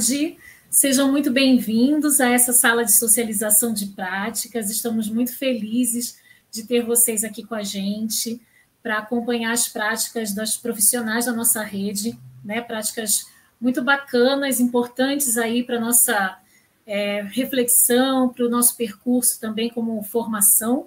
[0.00, 0.38] tarde.
[0.70, 4.70] Sejam muito bem-vindos a essa sala de socialização de práticas.
[4.70, 6.18] Estamos muito felizes
[6.50, 8.40] de ter vocês aqui com a gente
[8.82, 12.62] para acompanhar as práticas das profissionais da nossa rede, né?
[12.62, 13.26] Práticas
[13.60, 16.38] muito bacanas, importantes aí para nossa
[16.86, 20.86] é, reflexão, para o nosso percurso também como formação,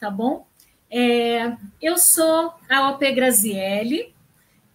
[0.00, 0.46] tá bom?
[0.90, 4.14] É, eu sou a OP Graziele,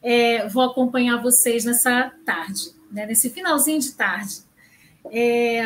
[0.04, 4.41] é, vou acompanhar vocês nessa tarde, né, nesse finalzinho de tarde.
[5.12, 5.63] É,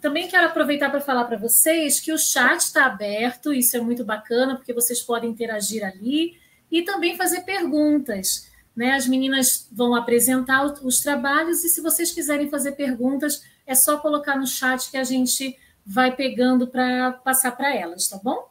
[0.00, 4.04] também quero aproveitar para falar para vocês que o chat está aberto, isso é muito
[4.04, 6.38] bacana, porque vocês podem interagir ali
[6.70, 8.50] e também fazer perguntas.
[8.76, 8.92] Né?
[8.92, 14.36] As meninas vão apresentar os trabalhos e, se vocês quiserem fazer perguntas, é só colocar
[14.36, 18.50] no chat que a gente vai pegando para passar para elas, tá bom?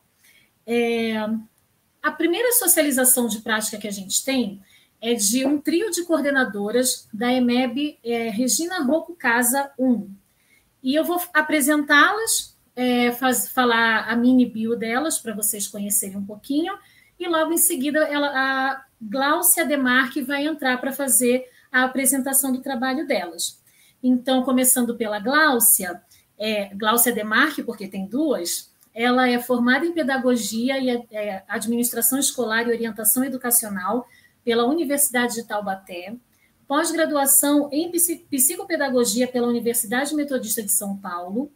[0.65, 1.15] É,
[2.01, 4.61] a primeira socialização de prática que a gente tem
[5.01, 10.07] é de um trio de coordenadoras da EMEB é, Regina Rocco Casa 1.
[10.83, 16.73] E eu vou apresentá-las, é, falar a mini bio delas para vocês conhecerem um pouquinho,
[17.19, 22.61] e logo em seguida ela, a Gláucia Demarque vai entrar para fazer a apresentação do
[22.61, 23.59] trabalho delas.
[24.03, 26.01] Então, começando pela Gláucia,
[26.37, 32.67] é, Gláucia Demarque, porque tem duas, ela é formada em Pedagogia e é, Administração Escolar
[32.67, 34.07] e Orientação Educacional
[34.43, 36.15] pela Universidade de Taubaté,
[36.67, 41.51] pós-graduação em Psicopedagogia pela Universidade Metodista de São Paulo,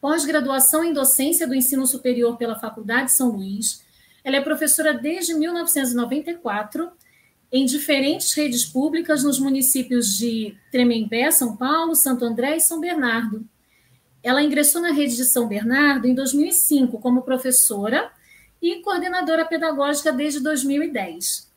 [0.00, 3.84] pós-graduação em Docência do Ensino Superior pela Faculdade de São Luís.
[4.22, 6.90] Ela é professora desde 1994
[7.50, 13.48] em diferentes redes públicas nos municípios de Tremembé, São Paulo, Santo André e São Bernardo
[14.22, 18.10] ela ingressou na rede de São Bernardo em 2005 como professora
[18.60, 21.47] e coordenadora pedagógica desde 2010.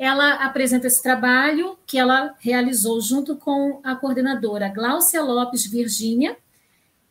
[0.00, 6.38] Ela apresenta esse trabalho que ela realizou junto com a coordenadora Gláucia Lopes Virgínia,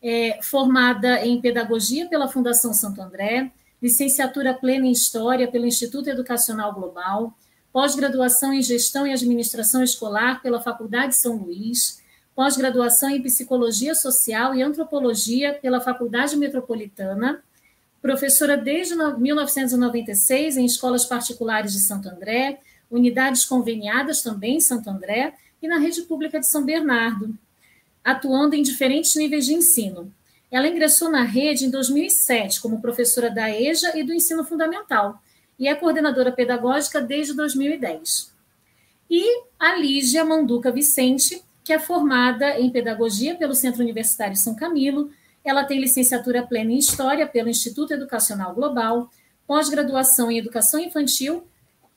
[0.02, 6.74] é, formada em Pedagogia pela Fundação Santo André, licenciatura plena em História pelo Instituto Educacional
[6.74, 7.38] Global,
[7.72, 12.02] pós-graduação em Gestão e Administração Escolar pela Faculdade São Luís,
[12.34, 17.44] pós-graduação em Psicologia Social e Antropologia pela Faculdade Metropolitana,
[18.02, 25.34] professora desde 1996 em escolas particulares de Santo André, unidades conveniadas também em Santo André
[25.62, 27.38] e na rede pública de São Bernardo,
[28.04, 30.14] atuando em diferentes níveis de ensino.
[30.52, 35.22] Ela ingressou na rede em 2007 como professora da EJA e do ensino fundamental
[35.58, 38.34] e é coordenadora pedagógica desde 2010.
[39.10, 45.12] E a Lígia Manduca Vicente que é formada em Pedagogia pelo Centro Universitário São Camilo.
[45.46, 49.08] Ela tem licenciatura plena em História pelo Instituto Educacional Global,
[49.46, 51.44] pós-graduação em Educação Infantil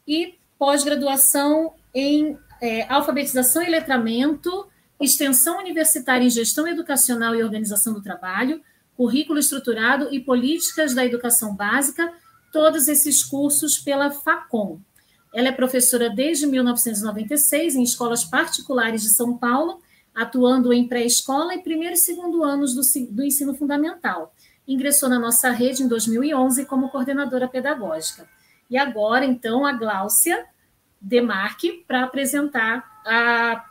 [0.07, 4.69] e pós-graduação em é, Alfabetização e Letramento,
[5.00, 8.62] Extensão Universitária em Gestão Educacional e Organização do Trabalho,
[8.97, 12.12] Currículo Estruturado e Políticas da Educação Básica,
[12.53, 14.78] todos esses cursos pela FACOM,
[15.34, 19.81] ela é professora desde 1996 em escolas particulares de São Paulo,
[20.15, 24.33] atuando em pré-escola e primeiro e segundo anos do, do ensino fundamental.
[24.69, 28.29] Ingressou na nossa rede em 2011 como coordenadora pedagógica.
[28.71, 30.47] E agora, então, a Gláucia
[31.03, 33.67] Demarque para apresentar a,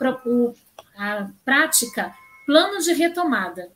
[0.98, 2.14] a prática
[2.46, 3.72] Plano de Retomada.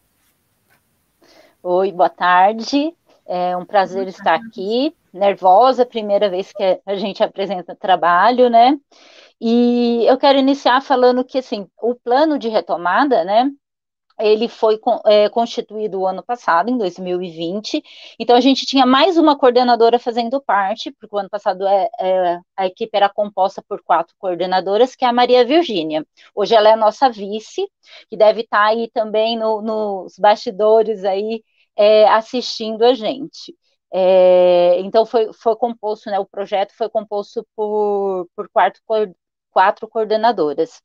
[1.64, 2.94] Oi, boa tarde.
[3.26, 8.78] É um prazer estar aqui nervosa, primeira vez que a gente apresenta trabalho, né?
[9.40, 13.50] E eu quero iniciar falando que, assim, o plano de retomada, né?
[14.20, 17.84] Ele foi é, constituído o ano passado, em 2020.
[18.20, 22.40] Então, a gente tinha mais uma coordenadora fazendo parte, porque o ano passado é, é,
[22.56, 26.06] a equipe era composta por quatro coordenadoras, que é a Maria Virgínia.
[26.34, 27.68] Hoje ela é a nossa vice,
[28.10, 31.44] que deve estar aí também no, nos bastidores aí,
[31.76, 33.54] é, assistindo a gente.
[33.94, 38.82] É, então foi, foi composto, né, o projeto foi composto por, por quatro,
[39.56, 40.82] quatro coordenadoras.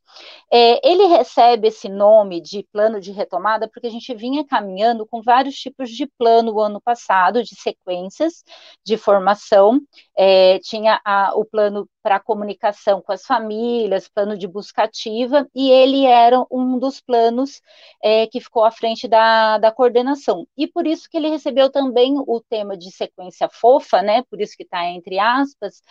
[0.52, 5.20] É, ele recebe esse nome de plano de retomada porque a gente vinha caminhando com
[5.20, 8.44] vários tipos de plano o ano passado, de sequências
[8.86, 9.80] de formação.
[10.16, 15.70] É, tinha a, o plano para comunicação com as famílias, plano de busca ativa, e
[15.70, 17.60] ele era um dos planos
[18.02, 20.46] é, que ficou à frente da, da coordenação.
[20.56, 24.22] E por isso que ele recebeu também o tema de sequência fofa, né?
[24.30, 25.82] Por isso que está entre aspas,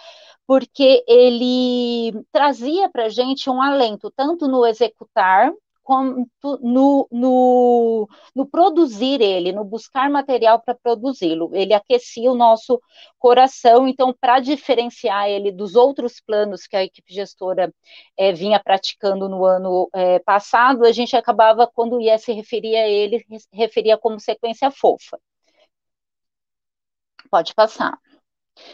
[0.48, 5.52] porque ele trazia para a gente um alento tanto no executar
[5.90, 11.50] quanto no, no, no produzir ele, no buscar material para produzi-lo.
[11.52, 12.80] Ele aquecia o nosso
[13.18, 17.74] coração, então, para diferenciar ele dos outros planos que a equipe gestora
[18.16, 22.88] é, vinha praticando no ano é, passado, a gente acabava, quando ia se referir a
[22.88, 25.20] ele, referia como sequência fofa.
[27.32, 27.98] Pode passar.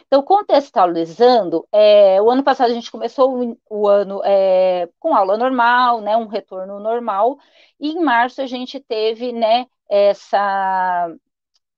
[0.07, 5.37] Então, contextualizando, é, o ano passado a gente começou o, o ano é, com aula
[5.37, 7.37] normal, né, um retorno normal,
[7.79, 11.09] e em março a gente teve né, essa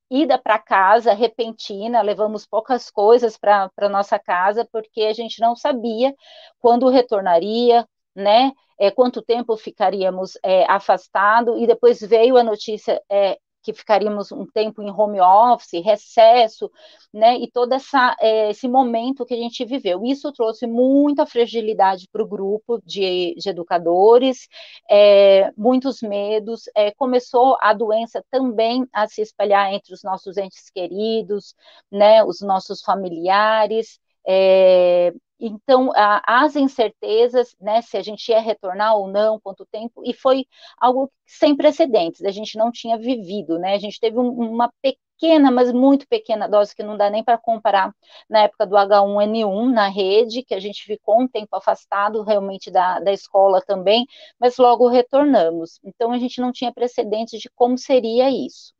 [0.09, 6.15] ida para casa repentina, levamos poucas coisas para nossa casa, porque a gente não sabia
[6.59, 8.51] quando retornaria, né?
[8.79, 14.45] É, quanto tempo ficaríamos é, afastado, e depois veio a notícia é, que ficaríamos um
[14.45, 16.71] tempo em home office, recesso,
[17.13, 20.05] né, e todo essa, é, esse momento que a gente viveu.
[20.05, 24.47] Isso trouxe muita fragilidade para o grupo de, de educadores,
[24.89, 30.69] é, muitos medos, é, começou a doença também a se espalhar entre os nossos entes
[30.69, 31.53] queridos,
[31.91, 35.91] né, os nossos familiares, é, então,
[36.25, 40.45] as incertezas, né, se a gente ia retornar ou não, quanto tempo, e foi
[40.79, 45.51] algo sem precedentes, a gente não tinha vivido, né, a gente teve um, uma pequena,
[45.51, 47.93] mas muito pequena dose, que não dá nem para comparar,
[48.29, 52.99] na época do H1N1 na rede, que a gente ficou um tempo afastado realmente da,
[52.99, 54.05] da escola também,
[54.39, 55.79] mas logo retornamos.
[55.83, 58.73] Então, a gente não tinha precedentes de como seria isso.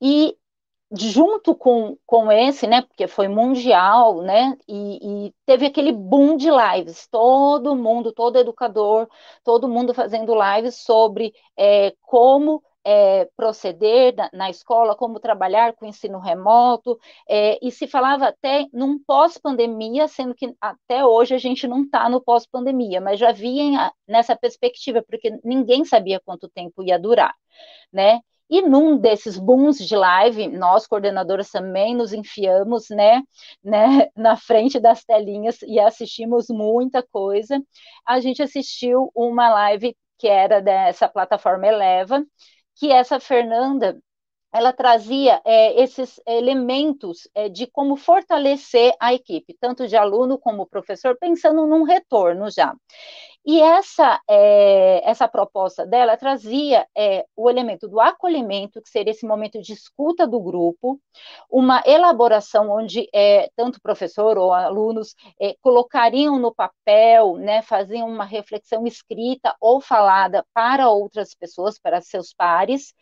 [0.00, 0.36] E
[0.98, 6.48] junto com, com esse, né, porque foi mundial, né, e, e, teve aquele boom de
[6.50, 9.08] lives, todo mundo, todo educador,
[9.44, 15.86] todo mundo fazendo lives sobre é, como é, proceder na, na, escola, como trabalhar com
[15.86, 16.98] ensino remoto,
[17.28, 22.08] é, e se falava até num pós-pandemia, sendo que até hoje a gente não está
[22.08, 27.34] no pós-pandemia, mas já vinha nessa perspectiva, porque ninguém sabia quanto tempo ia durar,
[27.92, 33.22] né, e num desses booms de live, nós, coordenadoras, também nos enfiamos, né,
[33.62, 37.60] né, na frente das telinhas e assistimos muita coisa.
[38.06, 42.24] A gente assistiu uma live que era dessa plataforma Eleva,
[42.76, 43.98] que essa Fernanda
[44.52, 50.66] ela trazia é, esses elementos é, de como fortalecer a equipe, tanto de aluno como
[50.66, 52.74] professor, pensando num retorno já.
[53.48, 59.24] E essa, é, essa proposta dela trazia é, o elemento do acolhimento, que seria esse
[59.24, 61.00] momento de escuta do grupo,
[61.48, 68.24] uma elaboração onde é, tanto professor ou alunos é, colocariam no papel, né, faziam uma
[68.24, 72.94] reflexão escrita ou falada para outras pessoas, para seus pares,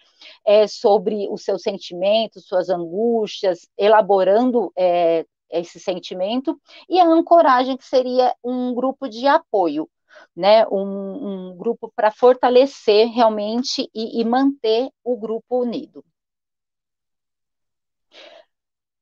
[0.47, 7.85] é, sobre os seus sentimentos, suas angústias, elaborando é, esse sentimento, e a ancoragem, que
[7.87, 9.89] seria um grupo de apoio
[10.37, 16.05] né, um, um grupo para fortalecer realmente e, e manter o grupo unido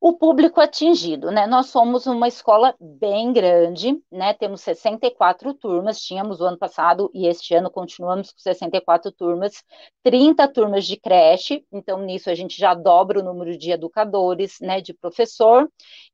[0.03, 1.47] o público atingido, né?
[1.47, 4.35] Nós somos uma escola bem grande, né?
[4.35, 9.63] Temos 64 turmas, tínhamos o ano passado e este ano continuamos com 64 turmas,
[10.03, 14.81] 30 turmas de creche, então nisso a gente já dobra o número de educadores, né,
[14.81, 15.71] de professor,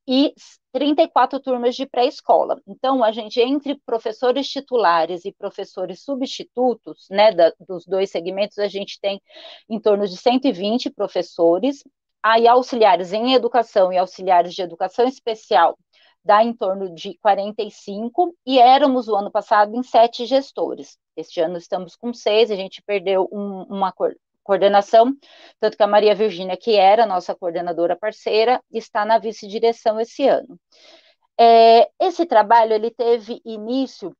[0.06, 0.34] e
[0.78, 2.60] 34 turmas de pré-escola.
[2.64, 8.68] Então, a gente, entre professores titulares e professores substitutos, né, da, dos dois segmentos, a
[8.68, 9.20] gente tem
[9.68, 11.82] em torno de 120 professores,
[12.22, 15.76] aí auxiliares em educação e auxiliares de educação especial
[16.24, 20.98] dá em torno de 45, e éramos o ano passado em sete gestores.
[21.16, 23.92] Este ano estamos com seis, a gente perdeu um, uma
[24.48, 25.14] coordenação,
[25.60, 30.58] tanto que a Maria Virgínia, que era nossa coordenadora parceira, está na vice-direção esse ano.
[31.38, 34.16] É, esse trabalho ele teve início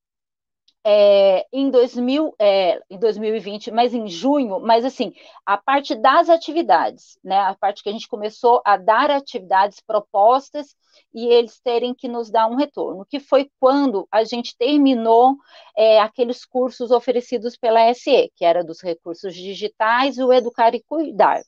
[0.91, 5.13] é, em, 2000, é, em 2020, mas em junho, mas assim,
[5.45, 10.75] a parte das atividades, né, a parte que a gente começou a dar atividades propostas
[11.15, 15.37] e eles terem que nos dar um retorno, que foi quando a gente terminou
[15.77, 21.43] é, aqueles cursos oferecidos pela SE, que era dos recursos digitais, o Educar e Cuidar.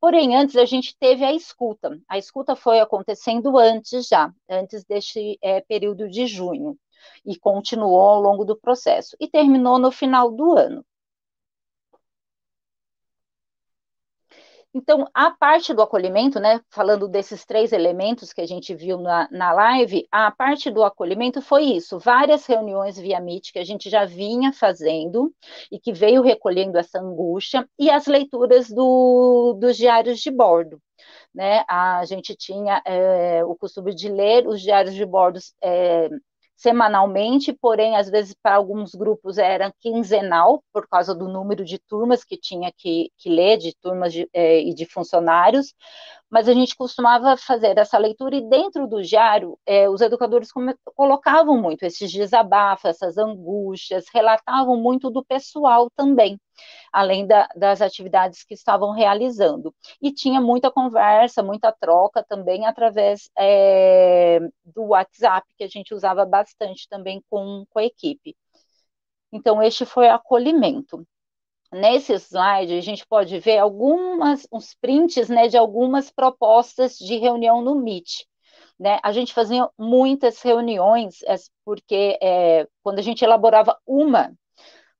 [0.00, 1.96] Porém, antes a gente teve a escuta.
[2.08, 6.76] A escuta foi acontecendo antes já, antes deste é, período de junho
[7.24, 10.84] e continuou ao longo do processo e terminou no final do ano.
[14.72, 19.28] Então, a parte do acolhimento, né, falando desses três elementos que a gente viu na,
[19.30, 23.90] na live, a parte do acolhimento foi isso, várias reuniões via Meet que a gente
[23.90, 25.34] já vinha fazendo
[25.72, 30.80] e que veio recolhendo essa angústia, e as leituras do, dos diários de bordo.
[31.34, 36.08] Né, a gente tinha é, o costume de ler os diários de bordo é,
[36.60, 42.22] semanalmente, porém, às vezes, para alguns grupos era quinzenal, por causa do número de turmas
[42.22, 45.74] que tinha que, que ler, de turmas de, é, e de funcionários,
[46.30, 50.50] mas a gente costumava fazer essa leitura e dentro do diário, é, os educadores
[50.94, 56.40] colocavam muito esses desabafos, essas angústias, relatavam muito do pessoal também,
[56.92, 59.74] além da, das atividades que estavam realizando.
[60.00, 66.24] E tinha muita conversa, muita troca também através é, do WhatsApp, que a gente usava
[66.24, 68.36] bastante também com, com a equipe.
[69.32, 71.06] Então, este foi acolhimento.
[71.72, 77.62] Nesse slide, a gente pode ver algumas, uns prints né, de algumas propostas de reunião
[77.62, 78.24] no Meet.
[78.78, 78.98] Né?
[79.02, 84.32] A gente fazia muitas reuniões, é, porque é, quando a gente elaborava uma,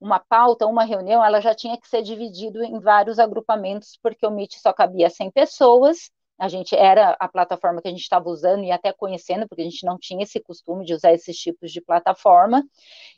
[0.00, 4.30] uma pauta, uma reunião, ela já tinha que ser dividida em vários agrupamentos, porque o
[4.30, 6.10] Meet só cabia 100 pessoas,
[6.40, 9.64] a gente era a plataforma que a gente estava usando e até conhecendo, porque a
[9.64, 12.64] gente não tinha esse costume de usar esses tipos de plataforma.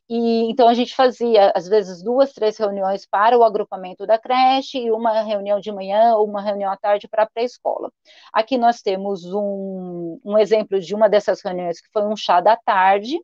[0.09, 4.79] E então a gente fazia, às vezes, duas, três reuniões para o agrupamento da creche
[4.79, 7.93] e uma reunião de manhã ou uma reunião à tarde para a pré-escola.
[8.33, 12.57] Aqui nós temos um, um exemplo de uma dessas reuniões que foi um chá da
[12.57, 13.21] tarde,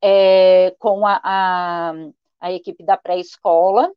[0.00, 1.92] é, com a, a,
[2.40, 3.90] a equipe da pré-escola,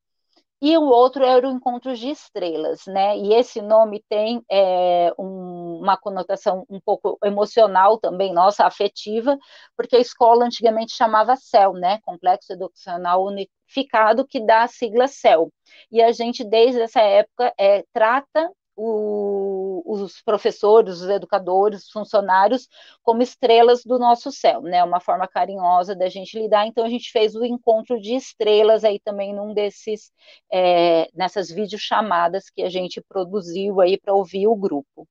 [0.61, 3.17] e o outro era o Encontros de Estrelas, né?
[3.17, 9.37] E esse nome tem é, um, uma conotação um pouco emocional também, nossa, afetiva,
[9.75, 11.99] porque a escola antigamente chamava CEL, né?
[12.03, 15.51] Complexo Educacional Unificado, que dá a sigla CEL.
[15.91, 19.40] E a gente, desde essa época, é, trata o,
[19.85, 22.67] os professores, os educadores, os funcionários
[23.03, 24.83] como estrelas do nosso céu, né?
[24.83, 26.67] Uma forma carinhosa da gente lidar.
[26.67, 30.11] Então a gente fez o encontro de estrelas aí também num desses
[30.51, 35.07] é, nessas videochamadas que a gente produziu aí para ouvir o grupo.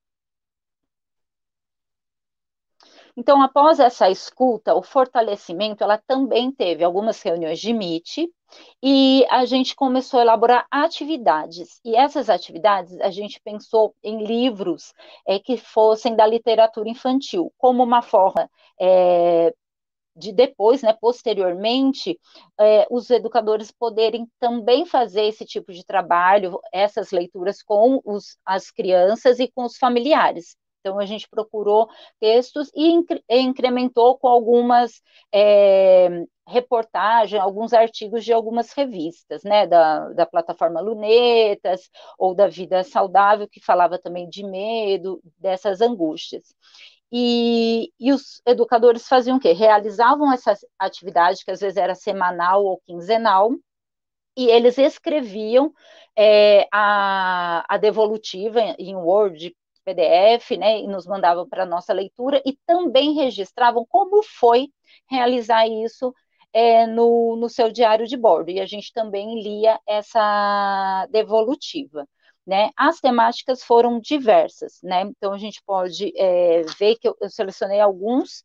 [3.17, 8.33] Então, após essa escuta, o fortalecimento, ela também teve algumas reuniões de MIT,
[8.83, 11.81] e a gente começou a elaborar atividades.
[11.85, 14.93] E essas atividades a gente pensou em livros
[15.27, 18.49] é, que fossem da literatura infantil, como uma forma
[18.81, 19.53] é,
[20.17, 22.19] de depois, né, posteriormente,
[22.59, 28.71] é, os educadores poderem também fazer esse tipo de trabalho, essas leituras com os, as
[28.71, 30.57] crianças e com os familiares.
[30.81, 31.89] Então, a gente procurou
[32.19, 32.91] textos e
[33.31, 35.03] incrementou com algumas
[35.33, 41.89] é, reportagens, alguns artigos de algumas revistas, né, da, da plataforma Lunetas,
[42.19, 46.55] ou da Vida Saudável, que falava também de medo, dessas angústias.
[47.13, 49.53] E, e, os educadores faziam o quê?
[49.53, 53.51] Realizavam essa atividade, que às vezes era semanal ou quinzenal,
[54.37, 55.73] e eles escreviam
[56.17, 59.55] é, a, a devolutiva em Word,
[59.85, 64.69] PDF, né, e nos mandavam para nossa leitura e também registravam como foi
[65.09, 66.15] realizar isso
[66.53, 68.51] é, no, no seu diário de bordo.
[68.51, 72.07] E a gente também lia essa devolutiva.
[72.47, 72.71] Né?
[72.77, 75.03] As temáticas foram diversas, né?
[75.03, 78.45] Então a gente pode é, ver que eu, eu, selecionei alguns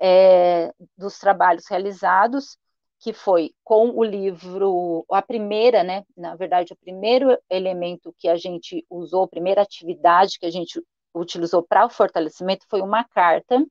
[0.00, 2.58] é, dos trabalhos realizados,
[3.00, 6.04] que foi com o livro, a primeira, né?
[6.16, 10.82] Na verdade, o primeiro elemento que a gente usou, a primeira atividade que a gente
[11.14, 13.64] utilizou para o fortalecimento foi uma carta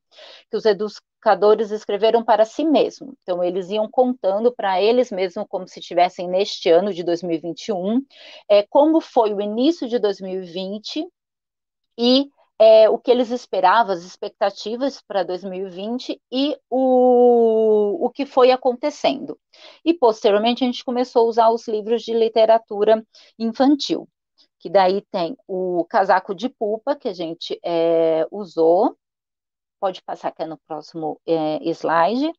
[0.49, 0.65] que os
[1.17, 3.15] educadores escreveram para si mesmos.
[3.23, 8.01] Então, eles iam contando para eles mesmos, como se estivessem neste ano de 2021,
[8.47, 11.07] é, como foi o início de 2020
[11.97, 18.51] e é, o que eles esperavam, as expectativas para 2020 e o, o que foi
[18.51, 19.37] acontecendo.
[19.83, 23.05] E, posteriormente, a gente começou a usar os livros de literatura
[23.37, 24.07] infantil,
[24.59, 28.95] que daí tem o casaco de pupa, que a gente é, usou,
[29.79, 32.31] pode passar aqui no próximo é, slide,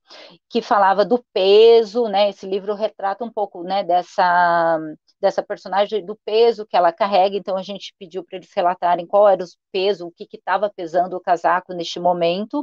[0.49, 2.30] que falava do peso, né?
[2.30, 4.78] Esse livro retrata um pouco, né, dessa
[5.21, 9.28] dessa personagem, do peso que ela carrega, então a gente pediu para eles relatarem qual
[9.28, 12.62] era o peso, o que estava pesando o casaco neste momento.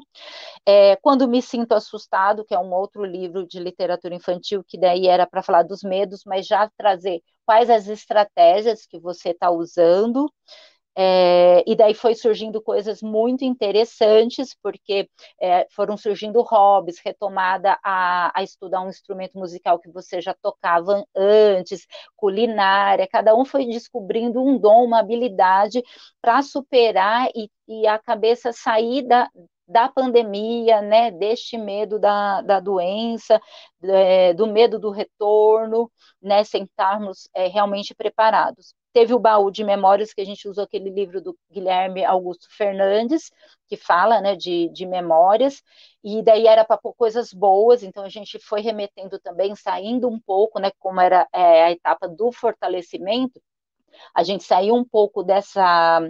[0.66, 5.08] É, Quando Me Sinto Assustado, que é um outro livro de literatura infantil, que daí
[5.08, 10.32] era para falar dos medos, mas já trazer quais as estratégias que você está usando.
[10.98, 15.10] É, e daí foi surgindo coisas muito interessantes, porque
[15.42, 21.06] é, foram surgindo hobbies, retomada a, a, estudar um instrumento musical que você já tocava
[21.14, 21.86] antes,
[22.16, 25.84] culinária, cada um foi descobrindo um dom, uma habilidade
[26.22, 29.30] para superar e, e, a cabeça sair da,
[29.68, 33.42] da pandemia, né, deste medo da, da doença,
[33.84, 35.92] é, do medo do retorno,
[36.22, 38.76] né, sem estarmos é, realmente preparados.
[38.94, 43.32] Teve o baú de memórias, que a gente usou aquele livro do Guilherme Augusto Fernandes,
[43.68, 45.62] que fala né, de, de memórias,
[46.04, 50.60] e daí era para coisas boas, então a gente foi remetendo também, saindo um pouco,
[50.60, 53.42] né, como era é, a etapa do fortalecimento,
[54.14, 56.02] a gente saiu um pouco dessa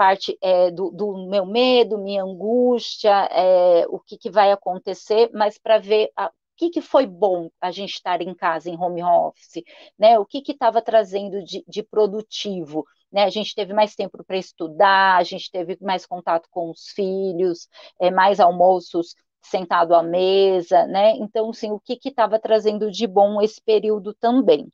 [0.00, 5.58] parte é, do, do, meu medo, minha angústia, é, o que, que, vai acontecer, mas
[5.58, 9.02] para ver a, o que, que foi bom a gente estar em casa, em home
[9.02, 9.62] office,
[9.98, 10.18] né?
[10.18, 13.24] O que estava trazendo de, de produtivo, né?
[13.24, 17.68] A gente teve mais tempo para estudar, a gente teve mais contato com os filhos,
[18.00, 21.10] é, mais almoços sentado à mesa, né?
[21.16, 24.66] Então, sim, o que estava trazendo de bom esse período também.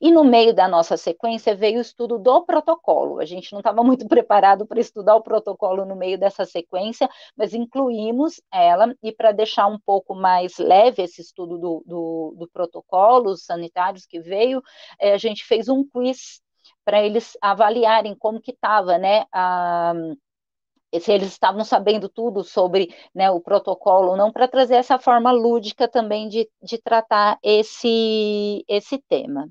[0.00, 3.20] E no meio da nossa sequência veio o estudo do protocolo.
[3.20, 7.54] A gente não estava muito preparado para estudar o protocolo no meio dessa sequência, mas
[7.54, 13.36] incluímos ela, e para deixar um pouco mais leve esse estudo do, do, do protocolo
[13.36, 14.62] sanitários que veio,
[14.98, 16.40] é, a gente fez um quiz
[16.84, 19.92] para eles avaliarem como que estava, né, a,
[21.00, 25.30] se eles estavam sabendo tudo sobre né, o protocolo ou não, para trazer essa forma
[25.30, 29.48] lúdica também de, de tratar esse, esse tema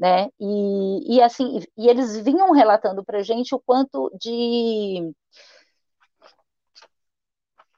[0.00, 0.28] né?
[0.40, 5.12] E, e assim, e eles vinham relatando para gente o quanto de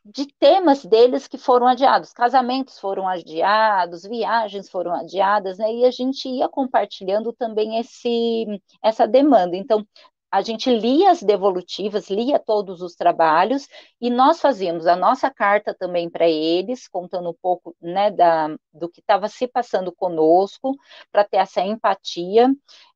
[0.05, 5.73] de temas deles que foram adiados, casamentos foram adiados, viagens foram adiadas, né?
[5.73, 8.47] E a gente ia compartilhando também esse
[8.83, 9.57] essa demanda.
[9.57, 9.87] Então,
[10.33, 13.69] a gente lia as devolutivas, lia todos os trabalhos
[14.01, 18.89] e nós fazíamos a nossa carta também para eles, contando um pouco né, da, do
[18.89, 20.75] que estava se passando conosco,
[21.13, 22.49] para ter essa empatia.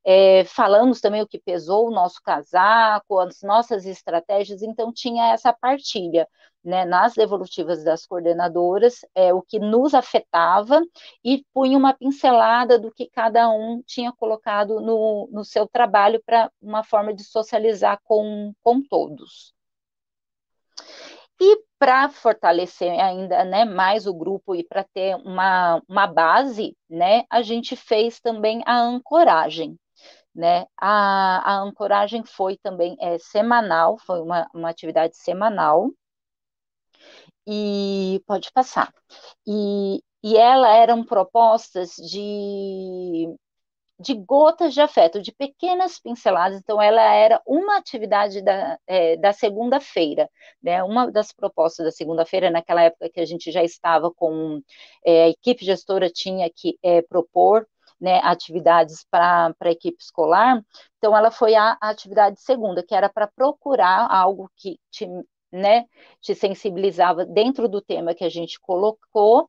[0.03, 5.53] É, falamos também o que pesou o nosso casaco, as nossas estratégias, então tinha essa
[5.53, 6.27] partilha
[6.67, 10.83] né, nas devolutivas das coordenadoras, é, o que nos afetava
[11.25, 16.51] e punha uma pincelada do que cada um tinha colocado no, no seu trabalho para
[16.61, 19.55] uma forma de socializar com, com todos.
[21.41, 27.25] E para fortalecer ainda né, mais o grupo e para ter uma, uma base, né,
[27.31, 29.79] a gente fez também a ancoragem.
[30.35, 30.67] Né?
[30.77, 35.91] A, a ancoragem foi também é, semanal, foi uma, uma atividade semanal,
[37.47, 38.93] e pode passar.
[39.47, 43.29] E, e ela eram propostas de,
[43.99, 46.59] de gotas de afeto, de pequenas pinceladas.
[46.59, 50.29] Então, ela era uma atividade da, é, da segunda-feira,
[50.63, 50.83] né?
[50.83, 54.61] Uma das propostas da segunda-feira, naquela época que a gente já estava com
[55.05, 57.67] é, a equipe gestora tinha que é, propor
[58.01, 60.63] né, atividades para a equipe escolar,
[60.99, 64.79] então ela foi a, a atividade segunda, que era para procurar algo que
[65.53, 65.87] né,
[66.21, 69.49] te sensibilizava dentro do tema que a gente colocou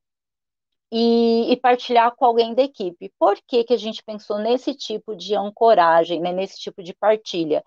[0.91, 3.11] e, e, partilhar com alguém da equipe.
[3.19, 7.63] Por que, que a gente pensou nesse tipo de ancoragem, né, nesse tipo de partilha?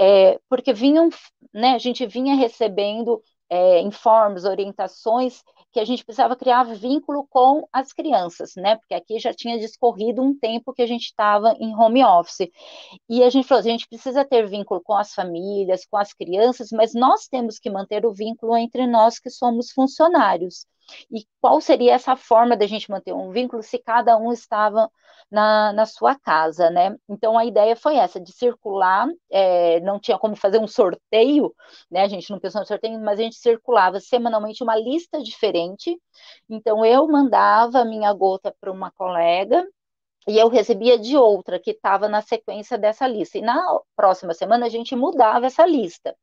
[0.00, 1.08] É, porque vinham,
[1.52, 7.68] né, a gente vinha recebendo é, informes, orientações que a gente precisava criar vínculo com
[7.72, 8.76] as crianças, né?
[8.76, 12.48] Porque aqui já tinha discorrido um tempo que a gente estava em home office.
[13.08, 16.70] E a gente falou, a gente precisa ter vínculo com as famílias, com as crianças,
[16.72, 20.66] mas nós temos que manter o vínculo entre nós que somos funcionários.
[21.10, 24.90] E qual seria essa forma da gente manter um vínculo se cada um estava
[25.30, 26.96] na, na sua casa, né?
[27.08, 31.54] Então a ideia foi essa, de circular, é, não tinha como fazer um sorteio,
[31.90, 32.02] né?
[32.02, 35.98] A gente não pensou no sorteio, mas a gente circulava semanalmente uma lista diferente.
[36.48, 39.66] Então eu mandava a minha gota para uma colega,
[40.28, 43.38] e eu recebia de outra que estava na sequência dessa lista.
[43.38, 46.14] E na próxima semana a gente mudava essa lista,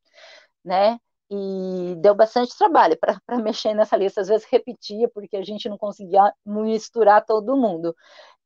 [0.64, 0.98] né?
[1.30, 4.20] E deu bastante trabalho para mexer nessa lista.
[4.20, 7.94] Às vezes repetia, porque a gente não conseguia misturar todo mundo.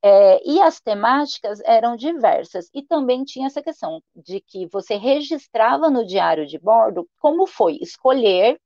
[0.02, 5.90] É, e as temáticas eram diversas, e também tinha essa questão de que você registrava
[5.90, 8.58] no diário de bordo como foi escolher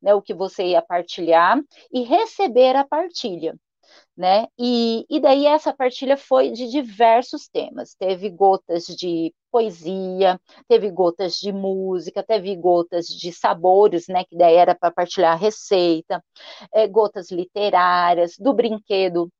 [0.00, 1.60] né, o que você ia partilhar
[1.92, 3.54] e receber a partilha
[4.18, 4.48] né?
[4.58, 7.94] E, e daí essa partilha foi de diversos temas.
[7.94, 14.24] Teve gotas de poesia, teve gotas de música, teve gotas de sabores, né?
[14.24, 16.22] Que daí era para partilhar a receita,
[16.74, 19.30] é, gotas literárias, do brinquedo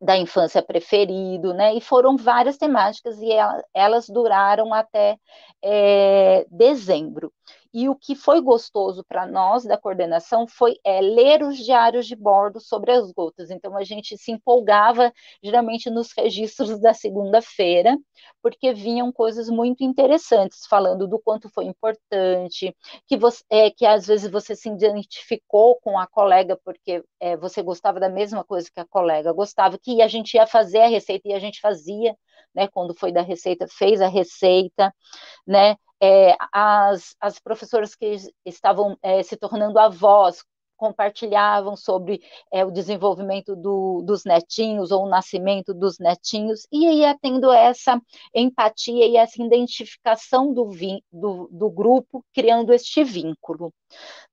[0.00, 1.74] da infância preferido, né?
[1.74, 3.30] E foram várias temáticas e
[3.74, 5.18] elas duraram até
[5.62, 7.32] é, dezembro.
[7.74, 12.14] E o que foi gostoso para nós da coordenação foi é, ler os diários de
[12.14, 13.50] bordo sobre as gotas.
[13.50, 17.98] Então a gente se empolgava geralmente nos registros da segunda-feira,
[18.40, 22.76] porque vinham coisas muito interessantes, falando do quanto foi importante,
[23.08, 27.60] que, você, é, que às vezes você se identificou com a colega porque é, você
[27.60, 31.28] gostava da mesma coisa que a colega gostava, que a gente ia fazer a receita
[31.28, 32.16] e a gente fazia,
[32.54, 32.68] né?
[32.68, 34.94] Quando foi da receita, fez a receita,
[35.46, 35.76] né?
[36.02, 40.44] É, as, as professoras que estavam é, se tornando avós
[40.76, 42.20] compartilhavam sobre
[42.52, 48.00] é, o desenvolvimento do, dos netinhos ou o nascimento dos netinhos, e ia tendo essa
[48.34, 50.68] empatia e essa identificação do,
[51.12, 53.72] do, do grupo, criando este vínculo.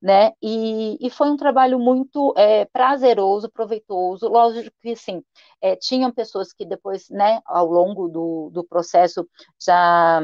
[0.00, 0.32] Né?
[0.42, 4.28] E, e foi um trabalho muito é, prazeroso, proveitoso.
[4.28, 5.22] Lógico que sim,
[5.60, 9.26] é, tinham pessoas que depois, né, ao longo do, do processo,
[9.64, 10.20] já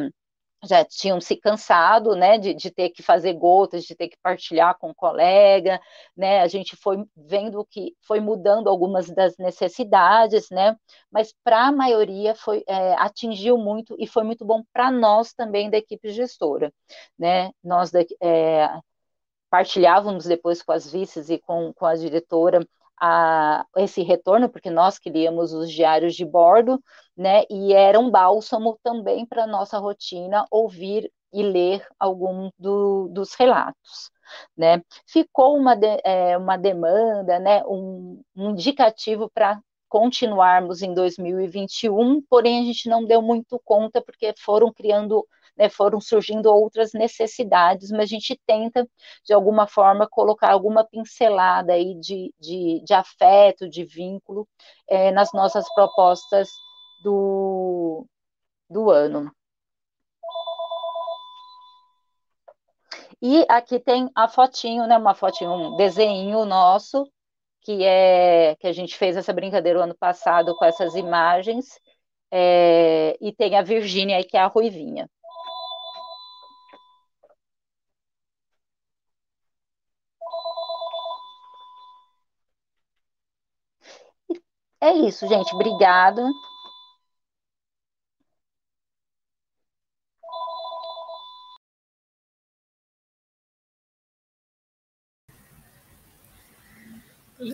[0.65, 4.77] já tinham se cansado, né, de, de, ter que fazer gotas, de ter que partilhar
[4.79, 5.81] com o colega,
[6.17, 10.77] né, a gente foi vendo que foi mudando algumas das necessidades, né,
[11.11, 15.71] mas para a maioria foi, é, atingiu muito e foi muito bom para nós também
[15.71, 16.73] da equipe gestora,
[17.19, 18.69] né, nós é,
[19.51, 22.67] partilhávamos depois com as vices e com, com a diretora
[23.01, 26.83] a, esse retorno, porque nós queríamos os diários de bordo,
[27.17, 33.35] né, e era um bálsamo também para nossa rotina ouvir e ler algum do, dos
[33.35, 34.11] relatos.
[34.57, 34.83] Né?
[35.07, 42.61] Ficou uma, de, é, uma demanda, né, um, um indicativo para continuarmos em 2021, porém
[42.61, 45.27] a gente não deu muito conta porque foram criando
[45.59, 48.89] né, foram surgindo outras necessidades, mas a gente tenta,
[49.25, 54.49] de alguma forma, colocar alguma pincelada aí de, de, de afeto, de vínculo
[54.89, 56.49] é, nas nossas propostas
[57.03, 58.07] do,
[58.71, 59.31] do ano.
[63.21, 67.11] E aqui tem a fotinho, né, uma fotinho, um desenho nosso,
[67.63, 71.67] que é que a gente fez essa brincadeira o ano passado com essas imagens,
[72.31, 75.09] é, e tem a Virgínia aí, que é a Ruivinha.
[84.81, 85.55] É isso, gente.
[85.55, 86.23] Obrigada.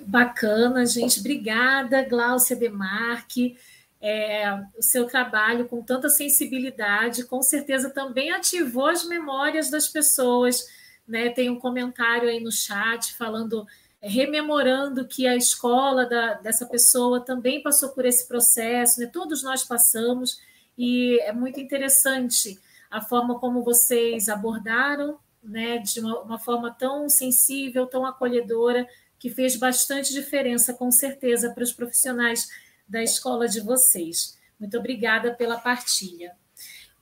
[0.06, 1.20] Bacana, gente.
[1.20, 3.56] Obrigada, Gláucia Demarque.
[4.00, 10.66] É, o seu trabalho com tanta sensibilidade, com certeza também ativou as memórias das pessoas.
[11.06, 11.30] Né?
[11.30, 13.66] Tem um comentário aí no chat falando
[14.06, 19.06] rememorando que a escola da, dessa pessoa também passou por esse processo, né?
[19.06, 20.40] todos nós passamos,
[20.76, 27.08] e é muito interessante a forma como vocês abordaram, né, de uma, uma forma tão
[27.08, 28.86] sensível, tão acolhedora,
[29.18, 32.48] que fez bastante diferença, com certeza, para os profissionais
[32.86, 34.38] da escola de vocês.
[34.60, 36.36] Muito obrigada pela partilha.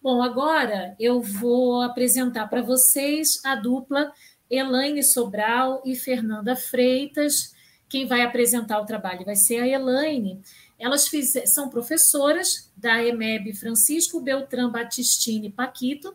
[0.01, 4.13] Bom, agora eu vou apresentar para vocês a dupla
[4.53, 7.55] Elaine Sobral e Fernanda Freitas.
[7.89, 10.43] Quem vai apresentar o trabalho vai ser a Elaine.
[10.79, 16.15] Elas fiz, são professoras da EMEB Francisco Beltrão Batistini Paquito,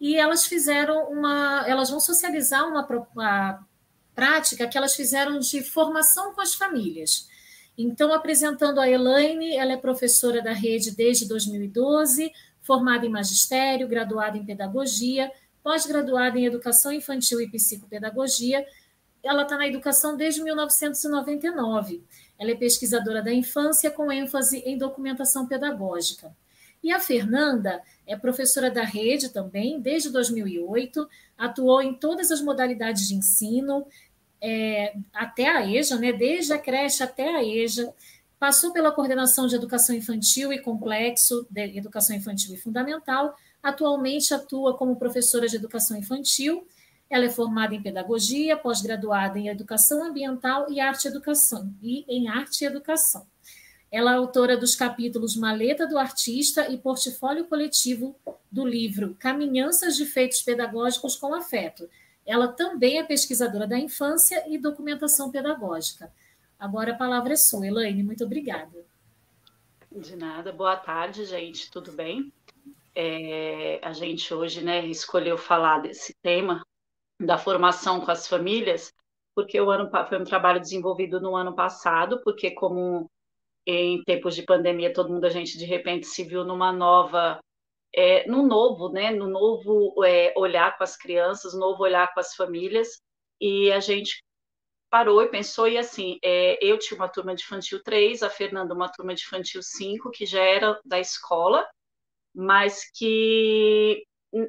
[0.00, 1.64] e elas fizeram uma.
[1.66, 3.66] Elas vão socializar uma, uma
[4.14, 7.28] prática que elas fizeram de formação com as famílias.
[7.76, 14.38] Então, apresentando a Elaine, ela é professora da rede desde 2012, formada em magistério, graduada
[14.38, 15.30] em pedagogia,
[15.66, 18.64] pós-graduada em Educação Infantil e Psicopedagogia.
[19.20, 22.04] Ela está na educação desde 1999.
[22.38, 26.32] Ela é pesquisadora da infância com ênfase em documentação pedagógica.
[26.84, 33.08] E a Fernanda é professora da rede também, desde 2008, atuou em todas as modalidades
[33.08, 33.84] de ensino,
[34.40, 37.92] é, até a EJA, né, desde a creche até a EJA,
[38.38, 44.76] passou pela coordenação de educação infantil e complexo de educação infantil e fundamental, Atualmente atua
[44.76, 46.68] como professora de educação infantil.
[47.10, 52.28] Ela é formada em pedagogia, pós-graduada em educação ambiental e arte e educação e em
[52.28, 53.26] arte e educação.
[53.90, 58.14] Ela é autora dos capítulos Maleta do Artista e Portfólio Coletivo
[58.52, 61.90] do livro Caminhanças de Feitos Pedagógicos com Afeto.
[62.24, 66.12] Ela também é pesquisadora da infância e documentação pedagógica.
[66.56, 68.04] Agora a palavra é sua, Elaine.
[68.04, 68.86] Muito obrigada.
[69.90, 70.52] De nada.
[70.52, 71.68] Boa tarde, gente.
[71.68, 72.32] Tudo bem?
[72.96, 76.64] É, a gente hoje né, escolheu falar desse tema
[77.20, 78.92] da formação com as famílias,
[79.34, 83.10] porque o ano foi um trabalho desenvolvido no ano passado, porque como
[83.66, 87.40] em tempos de pandemia todo mundo a gente de repente se viu numa nova
[87.94, 92.34] é, no novo, né, no novo é, olhar com as crianças, novo olhar com as
[92.34, 93.00] famílias,
[93.40, 94.22] e a gente
[94.90, 98.74] parou e pensou, e assim, é, eu tinha uma turma de infantil 3, a Fernanda
[98.74, 101.66] uma turma de infantil 5, que já era da escola,
[102.36, 104.04] mas que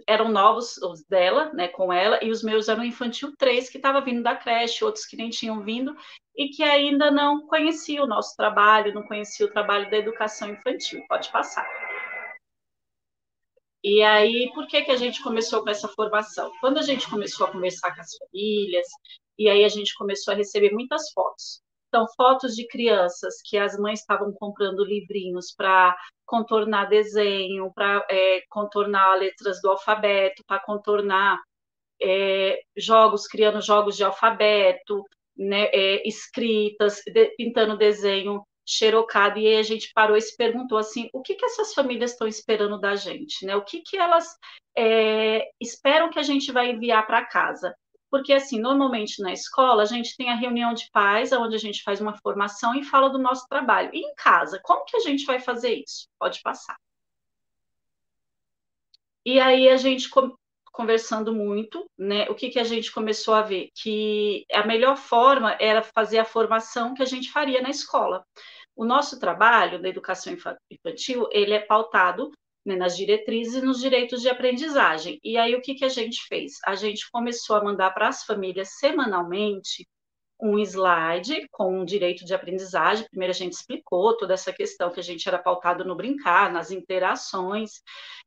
[0.05, 4.01] eram novos os dela, né, com ela, e os meus eram infantil 3, que estava
[4.01, 5.95] vindo da creche, outros que nem tinham vindo,
[6.35, 11.03] e que ainda não conhecia o nosso trabalho, não conhecia o trabalho da educação infantil.
[11.07, 11.65] Pode passar.
[13.83, 16.51] E aí, por que, que a gente começou com essa formação?
[16.59, 18.87] Quando a gente começou a conversar com as famílias,
[19.37, 21.61] e aí a gente começou a receber muitas fotos.
[21.97, 28.43] Então, fotos de crianças que as mães estavam comprando livrinhos para contornar desenho, para é,
[28.49, 31.41] contornar letras do alfabeto, para contornar
[31.99, 35.03] é, jogos, criando jogos de alfabeto,
[35.35, 40.77] né, é, escritas, de, pintando desenho xerocado, e aí a gente parou e se perguntou
[40.77, 43.55] assim, o que, que essas famílias estão esperando da gente, né?
[43.55, 44.27] O que, que elas
[44.77, 47.73] é, esperam que a gente vai enviar para casa?
[48.09, 51.83] Porque, assim, normalmente na escola a gente tem a reunião de pais, onde a gente
[51.83, 53.89] faz uma formação e fala do nosso trabalho.
[53.93, 56.07] E em casa, como que a gente vai fazer isso?
[56.17, 56.77] Pode passar.
[59.25, 60.09] E aí a gente
[60.71, 62.29] conversando muito, né?
[62.29, 63.71] O que, que a gente começou a ver?
[63.73, 68.23] Que a melhor forma era fazer a formação que a gente faria na escola.
[68.75, 70.31] O nosso trabalho da educação
[70.71, 72.31] infantil, ele é pautado
[72.67, 75.19] né, nas diretrizes e nos direitos de aprendizagem.
[75.23, 76.57] E aí, o que, que a gente fez?
[76.65, 79.87] A gente começou a mandar para as famílias semanalmente
[80.39, 83.07] um slide com um direito de aprendizagem.
[83.09, 86.69] Primeiro, a gente explicou toda essa questão que a gente era pautado no brincar, nas
[86.69, 87.81] interações,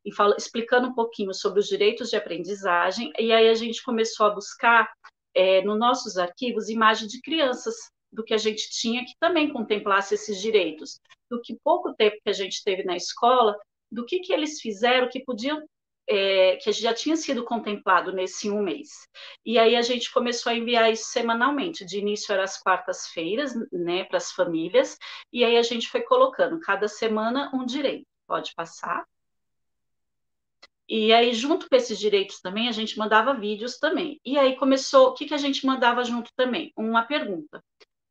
[0.04, 3.12] e fala, explicando um pouquinho sobre os direitos de aprendizagem.
[3.18, 4.90] E aí, a gente começou a buscar
[5.34, 7.74] é, nos nossos arquivos imagens de crianças
[8.10, 10.98] do que a gente tinha que também contemplasse esses direitos.
[11.30, 13.54] Do que pouco tempo que a gente teve na escola,
[13.90, 15.62] do que, que eles fizeram que podiam
[16.10, 18.88] é, que já tinha sido contemplado nesse um mês.
[19.46, 21.84] E aí a gente começou a enviar isso semanalmente.
[21.84, 24.98] De início eram as quartas-feiras, né, para as famílias,
[25.32, 28.06] e aí a gente foi colocando cada semana um direito.
[28.26, 29.06] Pode passar.
[30.88, 34.20] E aí, junto com esses direitos também, a gente mandava vídeos também.
[34.24, 36.72] E aí começou, o que, que a gente mandava junto também?
[36.76, 37.62] Uma pergunta.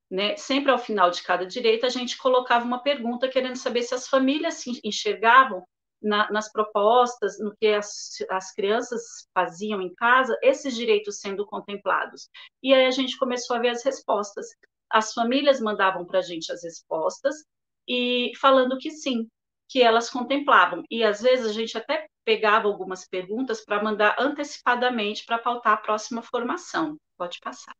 [0.09, 0.35] Né?
[0.37, 4.07] Sempre ao final de cada direito, a gente colocava uma pergunta querendo saber se as
[4.07, 5.63] famílias se enxergavam
[6.01, 12.29] na, nas propostas, no que as, as crianças faziam em casa, esses direitos sendo contemplados.
[12.63, 14.47] E aí a gente começou a ver as respostas.
[14.89, 17.43] As famílias mandavam para a gente as respostas
[17.87, 19.27] e falando que sim,
[19.67, 20.83] que elas contemplavam.
[20.89, 25.77] E às vezes a gente até pegava algumas perguntas para mandar antecipadamente para pautar a
[25.77, 26.97] próxima formação.
[27.17, 27.75] Pode passar.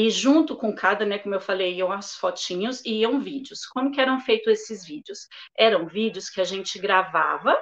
[0.00, 3.66] E junto com cada, né, como eu falei, iam as fotinhos e iam vídeos.
[3.66, 5.26] Como que eram feitos esses vídeos?
[5.58, 7.52] Eram vídeos que a gente gravava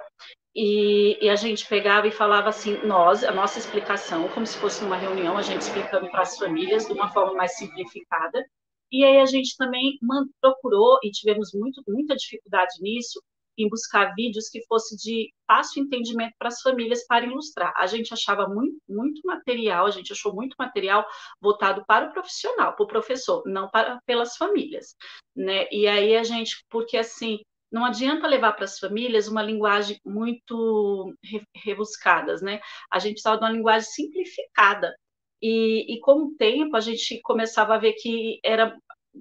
[0.54, 4.84] e, e, a gente pegava e falava assim, nós, a nossa explicação, como se fosse
[4.84, 8.44] numa reunião, a gente explicando para as famílias de uma forma mais simplificada.
[8.92, 9.98] E aí a gente também
[10.38, 13.18] procurou, e tivemos muito, muita dificuldade nisso,
[13.56, 17.72] em buscar vídeos que fosse de fácil entendimento para as famílias para ilustrar.
[17.76, 21.06] A gente achava muito, muito material, a gente achou muito material
[21.40, 24.94] voltado para o profissional, para o professor, não para pelas famílias,
[25.34, 25.66] né?
[25.70, 27.40] E aí a gente, porque assim,
[27.70, 31.14] não adianta levar para as famílias uma linguagem muito
[31.54, 32.60] rebuscada, né?
[32.90, 34.94] A gente precisava de uma linguagem simplificada.
[35.42, 38.74] E, e com o tempo a gente começava a ver que era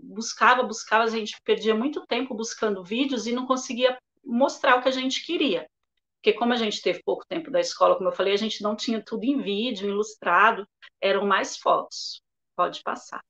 [0.03, 4.89] buscava, buscava, a gente perdia muito tempo buscando vídeos e não conseguia mostrar o que
[4.89, 5.67] a gente queria.
[6.15, 8.75] Porque como a gente teve pouco tempo da escola, como eu falei, a gente não
[8.75, 10.67] tinha tudo em vídeo, ilustrado,
[10.99, 12.19] eram mais fotos.
[12.55, 13.21] Pode passar.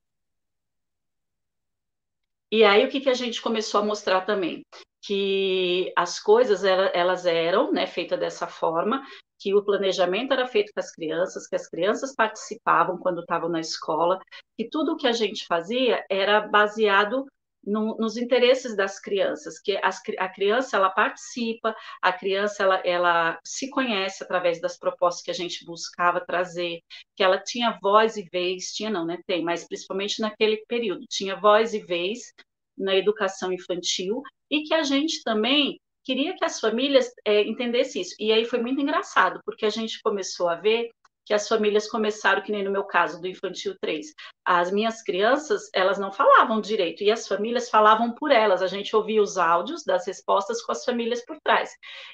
[2.52, 4.64] E aí o que, que a gente começou a mostrar também?
[5.02, 9.06] Que as coisas elas eram né, feitas dessa forma,
[9.38, 13.60] que o planejamento era feito com as crianças, que as crianças participavam quando estavam na
[13.60, 14.22] escola,
[14.58, 17.26] que tudo o que a gente fazia era baseado
[17.66, 23.40] no, nos interesses das crianças, que as, a criança ela participa, a criança ela, ela
[23.46, 26.82] se conhece através das propostas que a gente buscava trazer,
[27.16, 29.18] que ela tinha voz e vez, tinha não, né?
[29.26, 32.34] Tem, mas principalmente naquele período, tinha voz e vez
[32.78, 38.16] na educação infantil e que a gente também queria que as famílias é, entendessem isso.
[38.20, 40.90] E aí foi muito engraçado, porque a gente começou a ver
[41.26, 44.14] que as famílias começaram, que nem no meu caso, do Infantil 3.
[44.46, 48.62] As minhas crianças, elas não falavam direito, e as famílias falavam por elas.
[48.62, 51.72] A gente ouvia os áudios das respostas com as famílias por trás.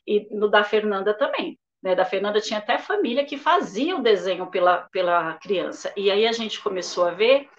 [0.08, 1.60] E no da Fernanda também.
[1.84, 5.92] Né, da Fernanda tinha até família que fazia o desenho pela, pela criança.
[5.98, 7.50] E aí a gente começou a ver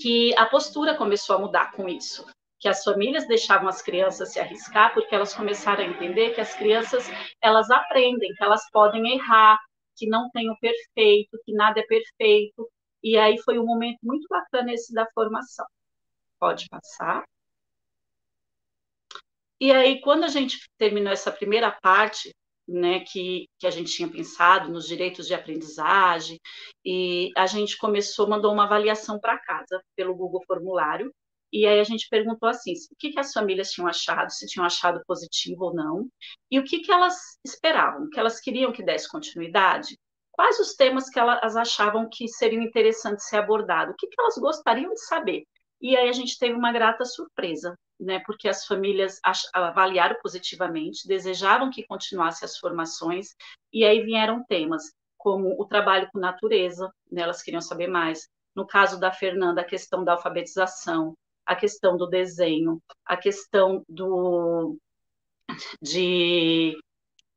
[0.00, 2.24] que a postura começou a mudar com isso
[2.64, 6.54] que as famílias deixavam as crianças se arriscar porque elas começaram a entender que as
[6.54, 7.06] crianças
[7.42, 9.58] elas aprendem, que elas podem errar,
[9.96, 12.70] que não tem o perfeito, que nada é perfeito.
[13.02, 15.66] E aí foi um momento muito bacana esse da formação.
[16.38, 17.24] Pode passar.
[19.60, 22.34] E aí, quando a gente terminou essa primeira parte,
[22.66, 26.38] né, que, que a gente tinha pensado nos direitos de aprendizagem,
[26.84, 31.12] e a gente começou, mandou uma avaliação para casa pelo Google Formulário,
[31.54, 34.66] e aí a gente perguntou assim, o que, que as famílias tinham achado, se tinham
[34.66, 36.08] achado positivo ou não,
[36.50, 39.96] e o que, que elas esperavam, que elas queriam que desse continuidade,
[40.32, 44.34] quais os temas que elas achavam que seriam interessantes ser abordados, o que, que elas
[44.36, 45.44] gostariam de saber.
[45.80, 49.20] E aí a gente teve uma grata surpresa, né, porque as famílias
[49.54, 53.28] avaliaram positivamente, desejavam que continuasse as formações,
[53.72, 58.28] e aí vieram temas como o trabalho com natureza, né, elas queriam saber mais.
[58.56, 61.14] No caso da Fernanda, a questão da alfabetização,
[61.46, 64.76] a questão do desenho, a questão do,
[65.80, 66.76] de,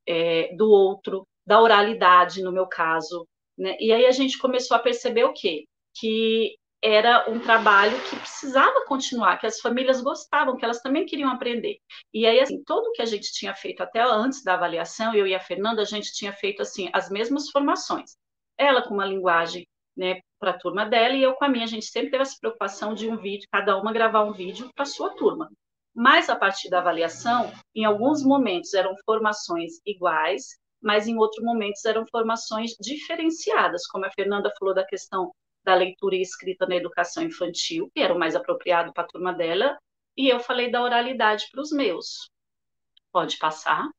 [0.08, 3.28] é, do outro, da oralidade, no meu caso.
[3.58, 3.76] Né?
[3.80, 5.66] E aí a gente começou a perceber o quê?
[5.94, 11.32] Que era um trabalho que precisava continuar, que as famílias gostavam, que elas também queriam
[11.32, 11.78] aprender.
[12.14, 15.34] E aí, assim, tudo que a gente tinha feito até antes da avaliação, eu e
[15.34, 18.16] a Fernanda, a gente tinha feito, assim, as mesmas formações.
[18.58, 21.66] Ela com uma linguagem né, para a turma dela, e eu com a minha.
[21.66, 24.84] A gente sempre teve essa preocupação de um vídeo, cada uma gravar um vídeo para
[24.84, 25.50] a sua turma.
[25.94, 31.84] Mas a partir da avaliação, em alguns momentos eram formações iguais, mas em outros momentos
[31.86, 35.32] eram formações diferenciadas, como a Fernanda falou da questão
[35.64, 39.34] da leitura e escrita na educação infantil, que era o mais apropriado para a turma
[39.34, 39.78] dela,
[40.16, 42.30] e eu falei da oralidade para os meus.
[43.12, 43.90] Pode passar.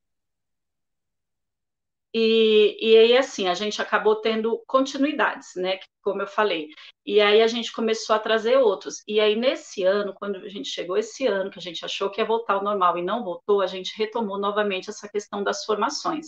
[2.20, 5.78] E, e aí, assim, a gente acabou tendo continuidades, né?
[6.02, 6.68] Como eu falei.
[7.07, 9.04] E aí a gente começou a trazer outros.
[9.07, 12.20] E aí, nesse ano, quando a gente chegou esse ano, que a gente achou que
[12.20, 16.26] ia voltar ao normal e não voltou, a gente retomou novamente essa questão das formações.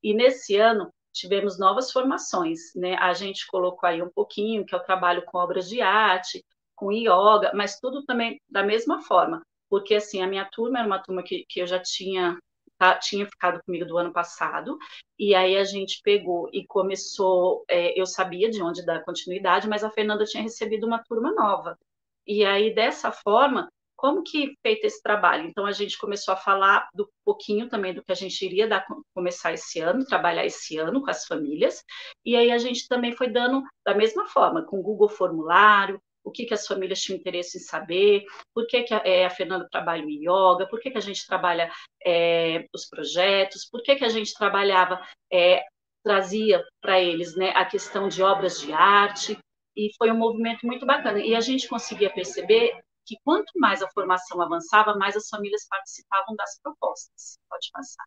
[0.00, 2.94] E nesse ano, tivemos novas formações, né?
[3.00, 6.44] A gente colocou aí um pouquinho, que é o trabalho com obras de arte,
[6.76, 9.42] com yoga, mas tudo também da mesma forma.
[9.68, 12.38] Porque, assim, a minha turma era uma turma que, que eu já tinha
[12.78, 14.78] tá, tinha ficado comigo do ano passado,
[15.18, 19.84] e aí a gente pegou e começou, é, eu sabia de onde dar continuidade, mas
[19.84, 21.78] a Fernanda tinha recebido uma turma nova.
[22.26, 25.46] E aí, dessa forma, como que feito esse trabalho?
[25.46, 28.84] Então, a gente começou a falar do pouquinho também do que a gente iria dar,
[29.14, 31.82] começar esse ano, trabalhar esse ano com as famílias,
[32.24, 36.46] e aí a gente também foi dando da mesma forma, com Google Formulário, o que,
[36.46, 40.02] que as famílias tinham interesse em saber, por que, que a, é, a Fernanda trabalha
[40.02, 41.70] em yoga, por que, que a gente trabalha
[42.04, 45.62] é, os projetos, por que, que a gente trabalhava, é,
[46.02, 49.38] trazia para eles né, a questão de obras de arte,
[49.76, 51.18] e foi um movimento muito bacana.
[51.18, 56.34] E a gente conseguia perceber que quanto mais a formação avançava, mais as famílias participavam
[56.36, 57.38] das propostas.
[57.48, 58.04] Pode passar.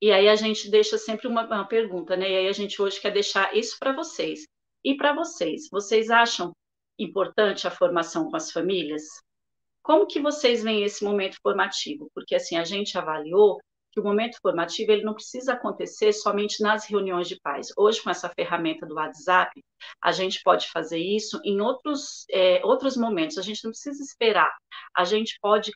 [0.00, 2.28] E aí a gente deixa sempre uma, uma pergunta, né?
[2.28, 4.46] E aí a gente hoje quer deixar isso para vocês.
[4.84, 6.52] E para vocês, vocês acham
[6.98, 9.02] importante a formação com as famílias?
[9.82, 12.10] Como que vocês veem esse momento formativo?
[12.14, 13.58] Porque assim, a gente avaliou
[13.92, 17.68] que o momento formativo ele não precisa acontecer somente nas reuniões de pais.
[17.76, 19.62] Hoje, com essa ferramenta do WhatsApp,
[20.00, 23.36] a gente pode fazer isso em outros, é, outros momentos.
[23.36, 24.50] A gente não precisa esperar.
[24.96, 25.70] A gente pode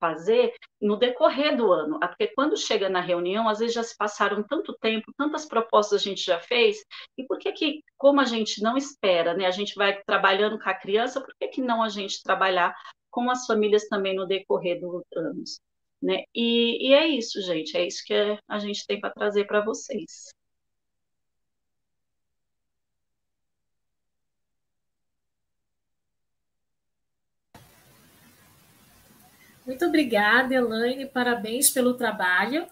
[0.00, 3.96] fazer no decorrer do ano, ah, porque quando chega na reunião, às vezes já se
[3.96, 6.82] passaram tanto tempo, tantas propostas a gente já fez,
[7.18, 10.68] e por que que, como a gente não espera, né, a gente vai trabalhando com
[10.68, 12.74] a criança, por que que não a gente trabalhar
[13.10, 15.60] com as famílias também no decorrer dos anos?
[16.02, 16.24] Né?
[16.34, 18.14] E, e é isso, gente, é isso que
[18.48, 20.30] a gente tem para trazer para vocês.
[29.70, 32.66] Muito obrigada, Elaine, parabéns pelo trabalho.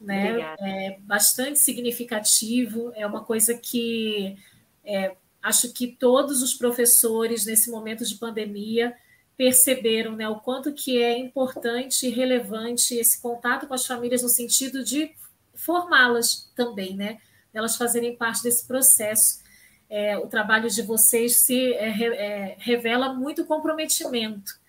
[0.00, 0.40] Né?
[0.58, 4.36] É bastante significativo, é uma coisa que
[4.84, 8.92] é, acho que todos os professores, nesse momento de pandemia,
[9.36, 14.28] perceberam né, o quanto que é importante e relevante esse contato com as famílias no
[14.28, 15.12] sentido de
[15.54, 17.20] formá-las também, né?
[17.54, 19.44] Elas fazerem parte desse processo.
[19.88, 24.60] É, o trabalho de vocês se é, é, revela muito comprometimento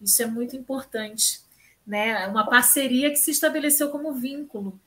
[0.00, 1.40] isso é muito importante.
[1.86, 2.26] Né?
[2.26, 4.78] Uma parceria que se estabeleceu como vínculo.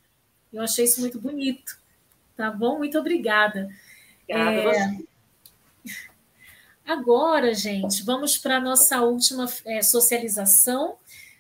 [0.54, 1.80] Eu achei isso muito bonito.
[2.36, 2.78] Tá bom?
[2.78, 3.70] Muito obrigada.
[4.28, 4.98] É...
[6.86, 10.98] Agora, gente, vamos para a nossa última é, socialização.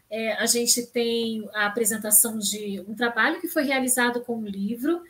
[0.09, 5.03] É, a gente tem a apresentação de um trabalho que foi realizado com um livro,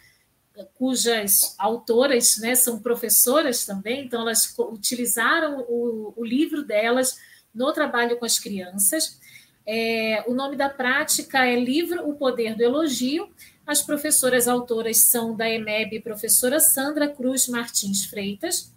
[0.75, 7.17] cujas autoras né, são professoras também, então elas utilizaram o, o livro delas
[7.53, 9.19] no trabalho com as crianças.
[9.65, 13.29] É, o nome da prática é Livro O Poder do Elogio.
[13.65, 18.73] As professoras autoras são da EMEB, professora Sandra Cruz Martins Freitas.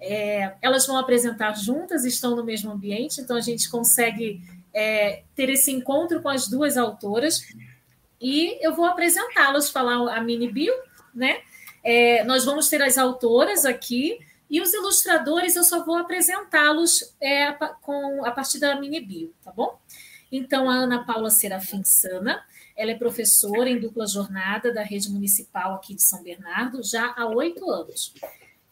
[0.00, 4.42] É, elas vão apresentar juntas, estão no mesmo ambiente, então a gente consegue
[4.72, 7.42] é, ter esse encontro com as duas autoras.
[8.20, 10.74] E eu vou apresentá-las, falar a mini bio,
[11.14, 11.40] né?
[11.84, 14.18] É, nós vamos ter as autoras aqui
[14.48, 19.52] e os ilustradores eu só vou apresentá-los é, com a partir da mini bio, tá
[19.52, 19.78] bom?
[20.30, 22.44] Então, a Ana Paula Serafim Sana,
[22.76, 27.26] ela é professora em dupla jornada da rede municipal aqui de São Bernardo já há
[27.26, 28.12] oito anos.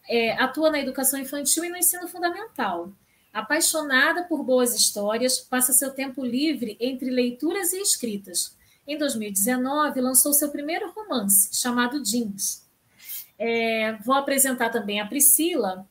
[0.07, 2.91] É, atua na educação infantil e no ensino fundamental.
[3.33, 8.55] Apaixonada por boas histórias, passa seu tempo livre entre leituras e escritas.
[8.87, 12.64] Em 2019, lançou seu primeiro romance, chamado Jeans,
[13.37, 15.87] é, vou apresentar também a Priscila.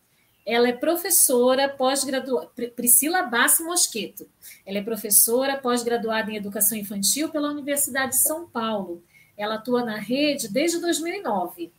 [0.46, 4.28] Ela é professora pós-graduada, Priscila Bassi Mosqueto.
[4.66, 9.02] Ela é professora pós-graduada em Educação Infantil pela Universidade de São Paulo.
[9.36, 11.72] Ela atua na rede desde 2009.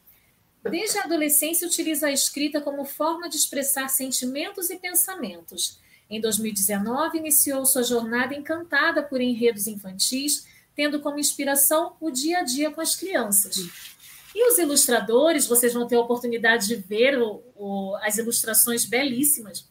[0.64, 5.80] Desde a adolescência, utiliza a escrita como forma de expressar sentimentos e pensamentos.
[6.10, 12.44] Em 2019, iniciou sua jornada encantada por enredos infantis, tendo como inspiração o dia a
[12.44, 13.56] dia com as crianças.
[14.36, 19.66] E os ilustradores, vocês vão ter a oportunidade de ver o, o, as ilustrações belíssimas.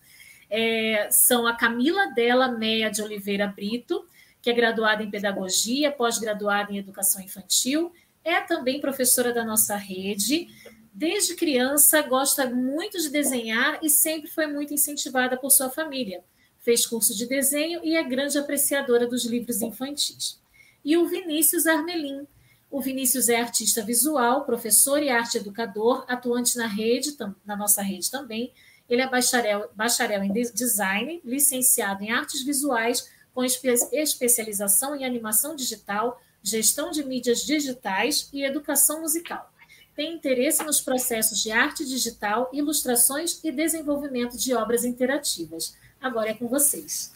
[0.49, 4.07] É, são a Camila Della Meia de Oliveira Brito,
[4.41, 7.93] que é graduada em Pedagogia, pós-graduada em Educação Infantil,
[8.25, 10.49] é também professora da nossa rede.
[10.95, 16.25] Desde criança, gosta muito de desenhar e sempre foi muito incentivada por sua família.
[16.61, 20.41] Fez curso de desenho e é grande apreciadora dos livros infantis.
[20.83, 22.27] E o Vinícius Armelin,
[22.75, 27.17] o Vinícius é artista visual, professor e arte educador, atuante na rede,
[27.47, 28.53] na nossa rede também.
[28.91, 36.21] Ele é bacharel, bacharel em design, licenciado em artes visuais, com especialização em animação digital,
[36.43, 39.49] gestão de mídias digitais e educação musical.
[39.95, 45.77] Tem interesse nos processos de arte digital, ilustrações e desenvolvimento de obras interativas.
[46.01, 47.13] Agora é com vocês.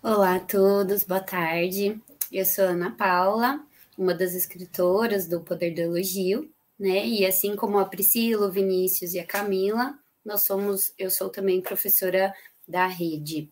[0.00, 2.00] Olá a todos, boa tarde.
[2.30, 3.60] Eu sou Ana Paula,
[4.02, 7.06] uma das escritoras do Poder do Elogio, né?
[7.06, 11.60] E assim como a Priscila, o Vinícius e a Camila, nós somos, eu sou também
[11.60, 12.34] professora
[12.66, 13.50] da rede.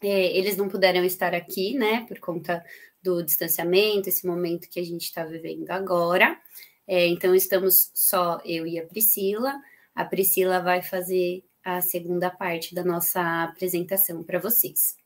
[0.00, 2.64] É, eles não puderam estar aqui, né, por conta
[3.00, 6.40] do distanciamento, esse momento que a gente está vivendo agora.
[6.86, 9.60] É, então, estamos só eu e a Priscila.
[9.94, 14.96] A Priscila vai fazer a segunda parte da nossa apresentação para vocês.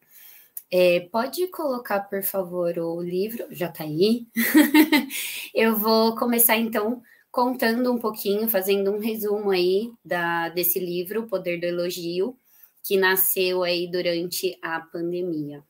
[0.71, 4.27] É, pode colocar, por favor, o livro, já está aí.
[5.55, 11.27] eu vou começar então contando um pouquinho, fazendo um resumo aí da, desse livro, O
[11.27, 12.37] Poder do Elogio,
[12.83, 15.63] que nasceu aí durante a pandemia.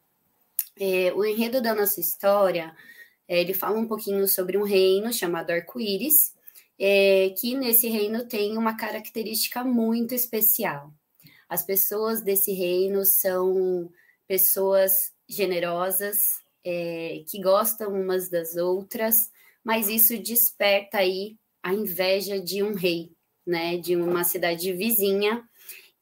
[0.79, 2.75] É, o enredo da nossa história,
[3.29, 6.35] é, ele fala um pouquinho sobre um reino chamado Arco-Íris,
[6.79, 10.93] é, que nesse reino tem uma característica muito especial.
[11.49, 13.91] As pessoas desse reino são
[14.27, 16.19] pessoas generosas,
[16.65, 19.31] é, que gostam umas das outras,
[19.65, 23.13] mas isso desperta aí a inveja de um rei,
[23.47, 25.43] né, de uma cidade vizinha,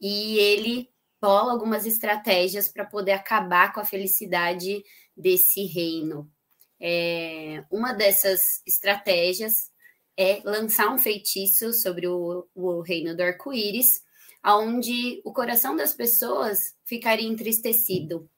[0.01, 4.83] e ele bola algumas estratégias para poder acabar com a felicidade
[5.16, 6.31] desse reino.
[6.79, 9.70] É, uma dessas estratégias
[10.18, 14.03] é lançar um feitiço sobre o, o reino do arco-íris,
[14.45, 18.28] onde o coração das pessoas ficaria entristecido.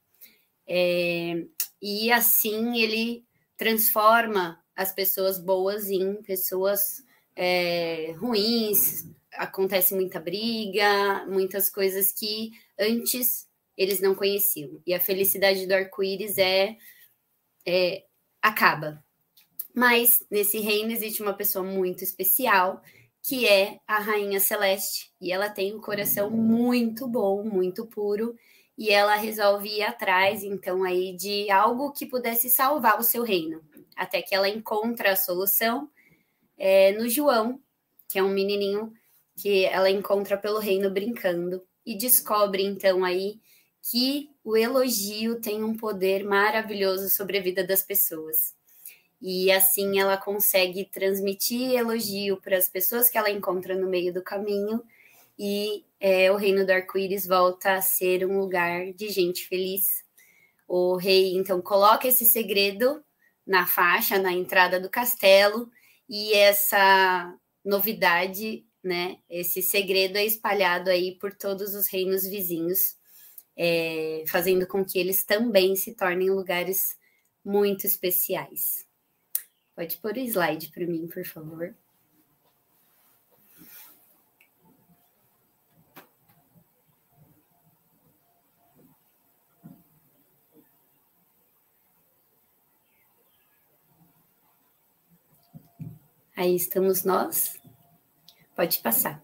[0.69, 1.45] É,
[1.83, 3.25] e assim ele
[3.57, 7.03] transforma as pessoas boas em pessoas
[7.35, 13.47] é, ruins, acontece muita briga, muitas coisas que antes
[13.77, 14.81] eles não conheciam.
[14.87, 16.77] E a felicidade do arco-íris é,
[17.67, 18.05] é
[18.41, 19.03] acaba.
[19.75, 22.83] Mas nesse reino existe uma pessoa muito especial
[23.27, 28.37] que é a Rainha Celeste, e ela tem um coração muito bom, muito puro,
[28.79, 33.61] e ela resolve ir atrás, então, aí de algo que pudesse salvar o seu reino,
[33.97, 35.91] até que ela encontra a solução
[36.57, 37.61] é, no João,
[38.09, 38.93] que é um menininho
[39.35, 43.41] que ela encontra pelo reino brincando, e descobre, então, aí
[43.91, 48.56] que o elogio tem um poder maravilhoso sobre a vida das pessoas
[49.21, 54.23] e assim ela consegue transmitir elogio para as pessoas que ela encontra no meio do
[54.23, 54.83] caminho
[55.39, 60.05] e é, o reino do arco-íris volta a ser um lugar de gente feliz.
[60.69, 63.03] O rei então coloca esse segredo
[63.47, 65.71] na faixa, na entrada do castelo,
[66.09, 72.97] e essa novidade, né, esse segredo é espalhado aí por todos os reinos vizinhos
[73.57, 76.97] é, fazendo com que eles também se tornem lugares
[77.45, 78.86] muito especiais.
[79.77, 81.75] Pode pôr o slide para mim, por favor.
[96.35, 97.61] Aí estamos nós.
[98.55, 99.23] Pode passar.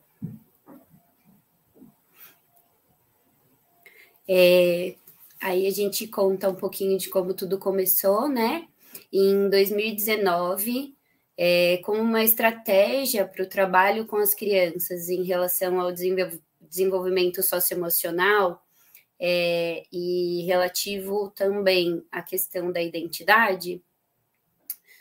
[4.29, 4.97] É,
[5.41, 8.69] aí a gente conta um pouquinho de como tudo começou, né?
[9.13, 10.97] Em 2019,
[11.37, 18.63] é, como uma estratégia para o trabalho com as crianças em relação ao desenvolvimento socioemocional
[19.21, 23.83] é, e relativo também à questão da identidade,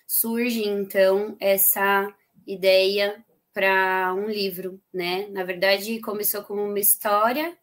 [0.06, 2.14] surge então essa
[2.46, 5.28] ideia para um livro, né?
[5.30, 7.58] Na verdade, começou como uma história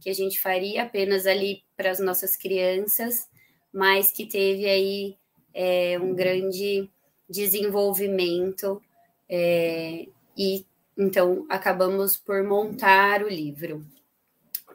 [0.00, 3.28] que a gente faria apenas ali para as nossas crianças,
[3.72, 5.19] mas que teve aí
[5.54, 6.88] é, um grande
[7.28, 8.82] desenvolvimento
[9.28, 10.66] é, e
[10.98, 13.86] então acabamos por montar o livro.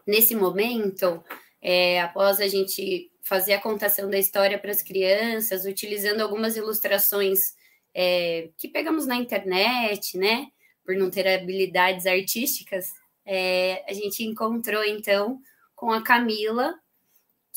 [0.08, 1.24] Nesse momento,
[1.62, 7.56] é, após a gente fazer a contação da história para as crianças, utilizando algumas ilustrações
[7.94, 10.48] é, que pegamos na internet, né?
[10.86, 12.94] Por não ter habilidades artísticas,
[13.26, 15.42] é, a gente encontrou então
[15.76, 16.76] com a Camila,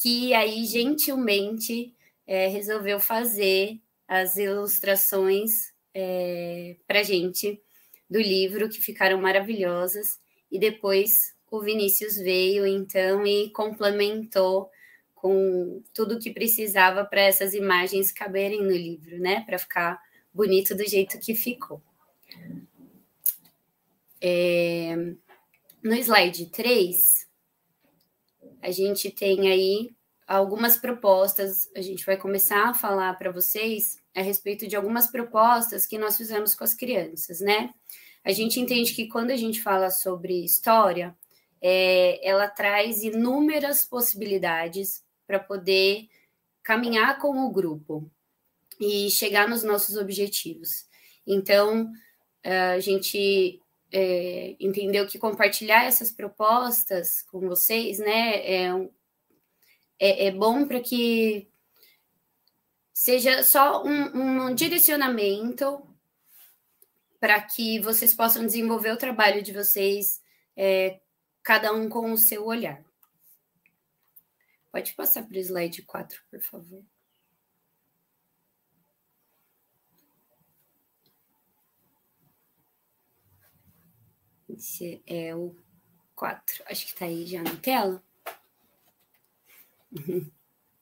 [0.01, 1.95] que aí gentilmente
[2.29, 7.59] é, resolveu fazer as ilustrações é, para gente
[8.09, 10.20] do livro, que ficaram maravilhosas,
[10.53, 14.70] e depois o Vinícius veio então e complementou
[15.14, 19.41] com tudo que precisava para essas imagens caberem no livro, né?
[19.47, 20.01] Para ficar
[20.33, 21.83] bonito do jeito que ficou.
[24.20, 24.95] É,
[25.83, 27.26] no slide 3,
[28.61, 29.97] a gente tem aí
[30.37, 35.87] algumas propostas, a gente vai começar a falar para vocês a respeito de algumas propostas
[35.87, 37.70] que nós fizemos com as crianças, né?
[38.22, 41.16] A gente entende que quando a gente fala sobre história,
[41.62, 46.07] é, ela traz inúmeras possibilidades para poder
[46.62, 48.11] caminhar com o grupo
[48.79, 50.87] e chegar nos nossos objetivos.
[51.26, 51.91] Então,
[52.45, 53.61] a gente
[53.91, 58.89] é, entendeu que compartilhar essas propostas com vocês, né, é,
[59.99, 61.49] é, é bom para que
[62.92, 65.82] seja só um, um direcionamento
[67.20, 70.22] para que vocês possam desenvolver o trabalho de vocês,
[70.57, 71.01] é,
[71.42, 72.84] cada um com o seu olhar.
[74.70, 76.84] Pode passar para o slide 4, por favor.
[84.49, 85.55] Esse é o
[86.14, 86.64] 4.
[86.66, 88.03] Acho que está aí já na tela.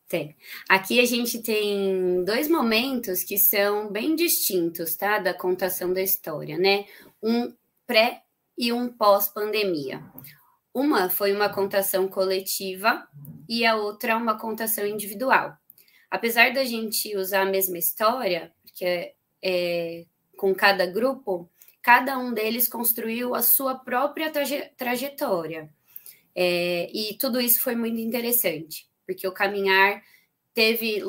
[0.08, 0.36] Tem.
[0.68, 5.18] Aqui a gente tem dois momentos que são bem distintos, tá?
[5.18, 6.86] Da contação da história, né?
[7.20, 7.52] Um
[7.84, 8.22] pré
[8.56, 10.02] e um pós-pandemia.
[10.72, 13.06] Uma foi uma contação coletiva
[13.48, 15.56] e a outra uma contação individual.
[16.10, 20.04] Apesar da gente usar a mesma história, porque é, é,
[20.36, 21.50] com cada grupo,
[21.82, 25.68] cada um deles construiu a sua própria traje trajetória.
[26.34, 30.02] É, e tudo isso foi muito interessante, porque o caminhar
[30.52, 31.02] teve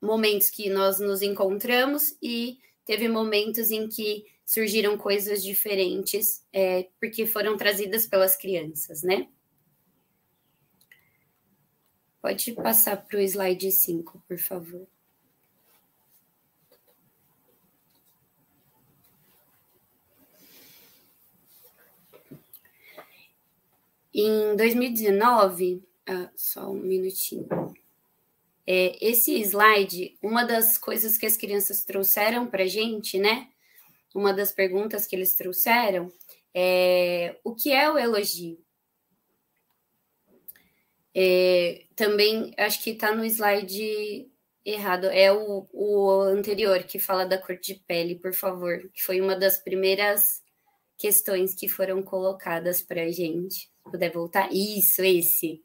[0.00, 7.26] momentos que nós nos encontramos e teve momentos em que surgiram coisas diferentes, é, porque
[7.26, 9.28] foram trazidas pelas crianças, né?
[12.20, 14.86] Pode passar para o slide 5, por favor.
[24.12, 27.46] Em 2019, ah, só um minutinho.
[28.66, 33.48] É, esse slide, uma das coisas que as crianças trouxeram para a gente, né?
[34.12, 36.12] Uma das perguntas que eles trouxeram
[36.52, 38.58] é o que é o elogio?
[41.14, 44.28] É, também acho que está no slide
[44.64, 49.20] errado, é o, o anterior que fala da cor de pele, por favor, que foi
[49.20, 50.42] uma das primeiras
[50.98, 53.70] questões que foram colocadas para a gente.
[53.84, 55.62] Se puder voltar, isso, esse.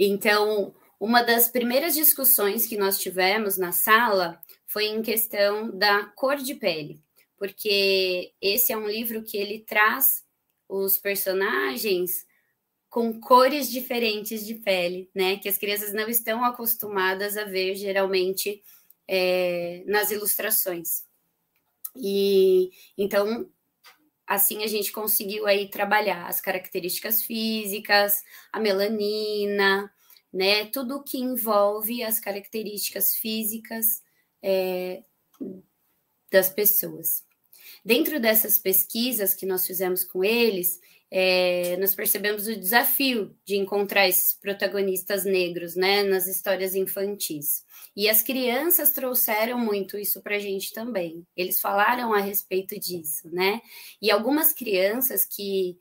[0.00, 6.36] Então, uma das primeiras discussões que nós tivemos na sala foi em questão da cor
[6.36, 7.00] de pele,
[7.36, 10.24] porque esse é um livro que ele traz
[10.68, 12.24] os personagens
[12.88, 15.36] com cores diferentes de pele, né?
[15.38, 18.62] Que as crianças não estão acostumadas a ver geralmente
[19.08, 21.02] é, nas ilustrações.
[21.96, 23.50] E então
[24.28, 28.22] assim a gente conseguiu aí trabalhar as características físicas,
[28.52, 29.90] a melanina,
[30.32, 30.66] né?
[30.66, 34.02] Tudo que envolve as características físicas
[34.42, 35.02] é,
[36.30, 37.24] das pessoas.
[37.84, 40.80] Dentro dessas pesquisas que nós fizemos com eles,
[41.10, 47.64] é, nós percebemos o desafio de encontrar esses protagonistas negros né, nas histórias infantis.
[47.96, 51.26] E as crianças trouxeram muito isso para a gente também.
[51.36, 53.60] Eles falaram a respeito disso, né?
[54.00, 55.78] E algumas crianças que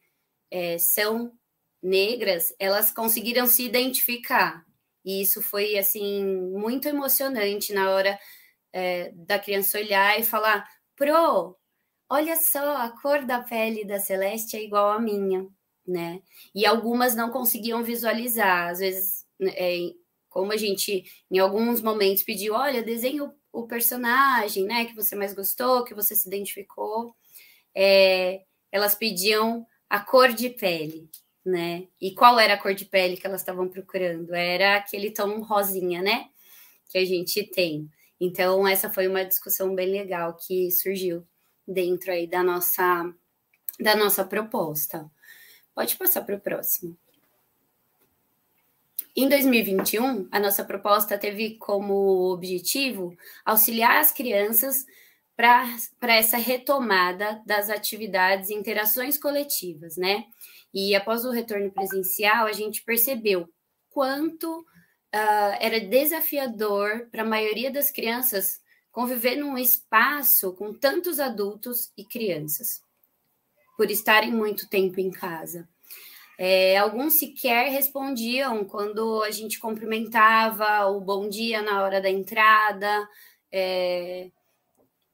[0.49, 1.34] é, são
[1.82, 4.65] negras, elas conseguiram se identificar.
[5.03, 8.19] E isso foi, assim, muito emocionante na hora
[8.73, 11.55] é, da criança olhar e falar: Pro,
[12.09, 15.47] olha só, a cor da pele da Celeste é igual à minha,
[15.85, 16.21] né?
[16.53, 19.77] E algumas não conseguiam visualizar, às vezes, é,
[20.29, 25.15] como a gente em alguns momentos pediu, olha, desenhe o, o, personagem, né, que você
[25.15, 27.15] mais gostou, que você se identificou,
[27.75, 31.09] é, elas pediam a cor de pele,
[31.45, 31.87] né?
[32.01, 34.33] E qual era a cor de pele que elas estavam procurando?
[34.35, 36.29] Era aquele tom rosinha, né?
[36.89, 37.89] Que a gente tem.
[38.19, 41.25] Então, essa foi uma discussão bem legal que surgiu
[41.68, 43.13] dentro aí da nossa,
[43.80, 45.09] da nossa proposta.
[45.76, 46.97] Pode passar para o próximo.
[49.15, 54.86] Em 2021, a nossa proposta teve como objetivo auxiliar as crianças
[55.36, 60.26] para essa retomada das atividades e interações coletivas, né?
[60.74, 63.49] E após o retorno presencial, a gente percebeu
[63.89, 68.61] quanto uh, era desafiador para a maioria das crianças
[68.97, 72.81] conviver num espaço com tantos adultos e crianças,
[73.77, 75.69] por estarem muito tempo em casa.
[76.35, 83.07] É, alguns sequer respondiam quando a gente cumprimentava o bom dia na hora da entrada,
[83.51, 84.31] é,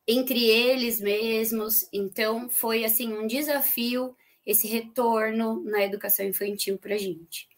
[0.07, 1.85] entre eles mesmos.
[1.91, 4.15] Então, foi assim um desafio
[4.45, 7.49] esse retorno na educação infantil para a gente.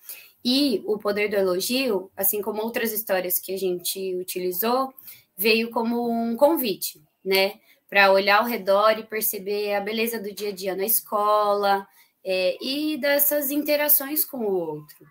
[0.44, 4.92] E o poder do elogio, assim como outras histórias que a gente utilizou,
[5.38, 7.60] veio como um convite, né?
[7.90, 11.88] Para olhar ao redor e perceber a beleza do dia a dia na escola
[12.24, 15.06] é, e dessas interações com o outro.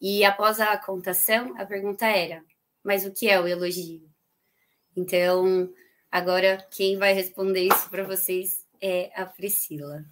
[0.00, 2.44] E após a contação, a pergunta era:
[2.82, 4.08] mas o que é o elogio?
[4.96, 5.72] Então,
[6.10, 10.04] agora quem vai responder isso para vocês é a Priscila.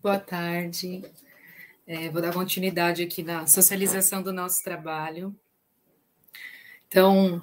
[0.00, 1.02] Boa tarde.
[1.94, 5.38] É, vou dar continuidade aqui na socialização do nosso trabalho.
[6.88, 7.38] Então,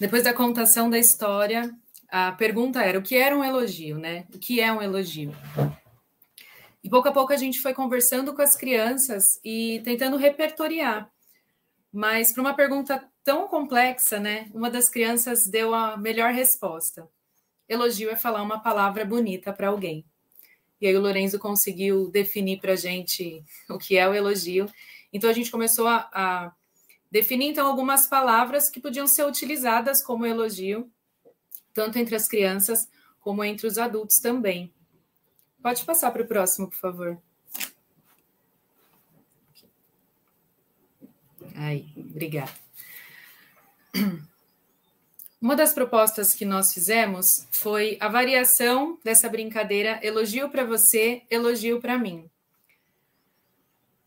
[0.00, 1.72] depois da contação da história,
[2.08, 4.26] a pergunta era: o que era um elogio, né?
[4.34, 5.32] O que é um elogio?
[6.82, 11.08] E pouco a pouco a gente foi conversando com as crianças e tentando repertoriar.
[11.92, 14.50] Mas para uma pergunta tão complexa, né?
[14.52, 17.08] Uma das crianças deu a melhor resposta.
[17.68, 20.04] Elogio é falar uma palavra bonita para alguém.
[20.80, 24.66] E aí o Lorenzo conseguiu definir para a gente o que é o elogio.
[25.12, 26.52] Então a gente começou a, a
[27.10, 30.90] definir então algumas palavras que podiam ser utilizadas como elogio,
[31.74, 32.88] tanto entre as crianças
[33.20, 34.72] como entre os adultos também.
[35.62, 37.20] Pode passar para o próximo, por favor.
[41.54, 42.52] Aí, obrigada.
[45.40, 51.80] Uma das propostas que nós fizemos foi a variação dessa brincadeira elogio para você, elogio
[51.80, 52.28] para mim.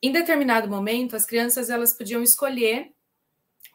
[0.03, 2.91] Em determinado momento, as crianças elas podiam escolher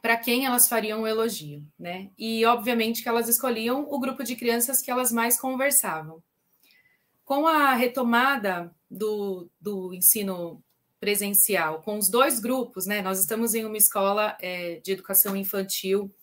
[0.02, 2.10] para quem elas fariam o elogio, né?
[2.18, 6.22] E obviamente que elas escolhiam o grupo de crianças que elas mais conversavam.
[7.24, 10.62] Com a retomada do, do ensino
[11.00, 13.00] presencial com os dois grupos, né?
[13.00, 16.14] Nós estamos em uma escola é, de educação infantil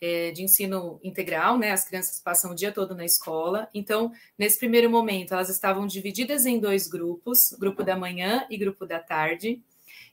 [0.00, 1.72] é, de ensino integral, né?
[1.72, 3.68] As crianças passam o dia todo na escola.
[3.74, 8.86] Então, nesse primeiro momento, elas estavam divididas em dois grupos, grupo da manhã e grupo
[8.86, 9.62] da tarde.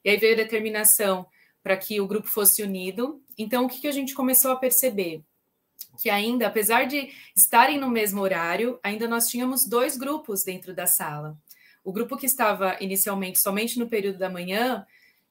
[0.04, 1.26] E aí veio a determinação
[1.64, 3.22] para que o grupo fosse unido.
[3.38, 5.24] Então, o que, que a gente começou a perceber?
[6.02, 10.86] Que ainda, apesar de estarem no mesmo horário, ainda nós tínhamos dois grupos dentro da
[10.86, 11.38] sala.
[11.84, 14.86] O grupo que estava inicialmente somente no período da manhã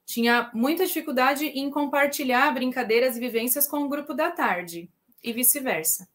[0.07, 4.89] tinha muita dificuldade em compartilhar brincadeiras e vivências com o grupo da tarde
[5.21, 6.07] e vice-versa.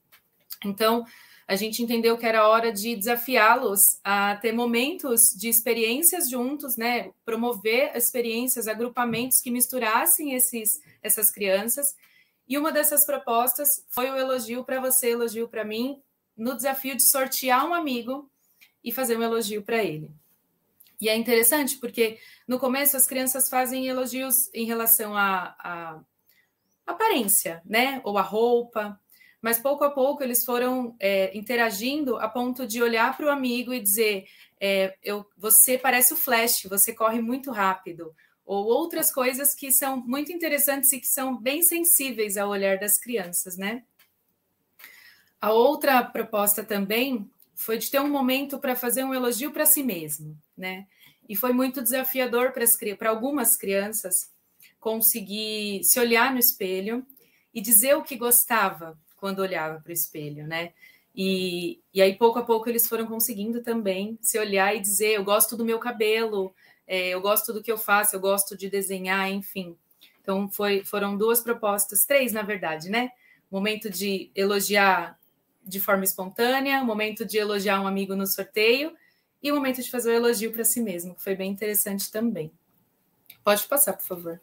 [0.65, 1.05] Então,
[1.47, 7.11] a gente entendeu que era hora de desafiá-los a ter momentos de experiências juntos, né?
[7.23, 11.95] Promover experiências, agrupamentos que misturassem esses, essas crianças.
[12.49, 16.01] E uma dessas propostas foi o elogio para você, elogio para mim,
[16.35, 18.31] no desafio de sortear um amigo
[18.83, 20.11] e fazer um elogio para ele.
[21.03, 26.01] E é interessante porque no começo as crianças fazem elogios em relação a,
[26.87, 28.01] aparência, né?
[28.05, 29.01] Ou a roupa.
[29.41, 33.75] Mas pouco a pouco eles foram é, interagindo a ponto de olhar para o amigo
[33.75, 34.27] e dizer:
[34.61, 38.15] é, eu, você parece o Flash, você corre muito rápido.
[38.47, 42.97] Ou outras coisas que são muito interessantes e que são bem sensíveis ao olhar das
[42.97, 43.83] crianças, né?
[45.41, 47.29] A outra proposta também
[47.63, 50.87] foi de ter um momento para fazer um elogio para si mesmo, né?
[51.29, 52.53] E foi muito desafiador
[52.99, 54.31] para algumas crianças
[54.81, 57.07] conseguir se olhar no espelho
[57.55, 60.73] e dizer o que gostava quando olhava para o espelho, né?
[61.15, 65.25] E, e aí, pouco a pouco, eles foram conseguindo também se olhar e dizer: eu
[65.25, 66.55] gosto do meu cabelo,
[66.87, 69.77] é, eu gosto do que eu faço, eu gosto de desenhar, enfim.
[70.21, 73.11] Então, foi, foram duas propostas, três, na verdade, né?
[73.51, 75.19] Momento de elogiar
[75.65, 78.97] de forma espontânea, momento de elogiar um amigo no sorteio
[79.43, 82.53] e o momento de fazer o elogio para si mesmo, que foi bem interessante também.
[83.45, 84.41] Pode passar, por favor.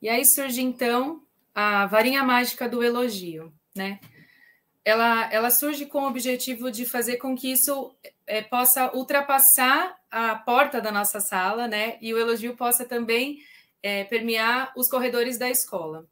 [0.00, 1.22] E aí surge então
[1.54, 4.00] a varinha mágica do elogio, né?
[4.84, 7.94] Ela, ela surge com o objetivo de fazer com que isso
[8.26, 11.98] é, possa ultrapassar a porta da nossa sala, né?
[12.00, 13.38] E o elogio possa também
[13.80, 16.06] é, permear os corredores da escola.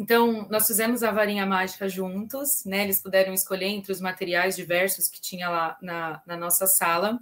[0.00, 2.84] Então, nós fizemos a varinha mágica juntos, né?
[2.84, 7.20] Eles puderam escolher entre os materiais diversos que tinha lá na, na nossa sala.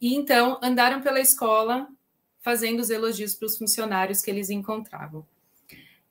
[0.00, 1.86] E então andaram pela escola
[2.40, 5.26] fazendo os elogios para os funcionários que eles encontravam.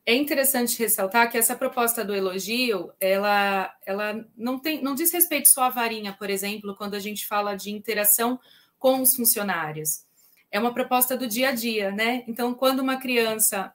[0.05, 5.49] É interessante ressaltar que essa proposta do elogio, ela, ela não, tem, não diz respeito
[5.49, 8.39] só à varinha, por exemplo, quando a gente fala de interação
[8.77, 10.05] com os funcionários.
[10.51, 12.23] É uma proposta do dia a dia, né?
[12.27, 13.73] Então, quando uma criança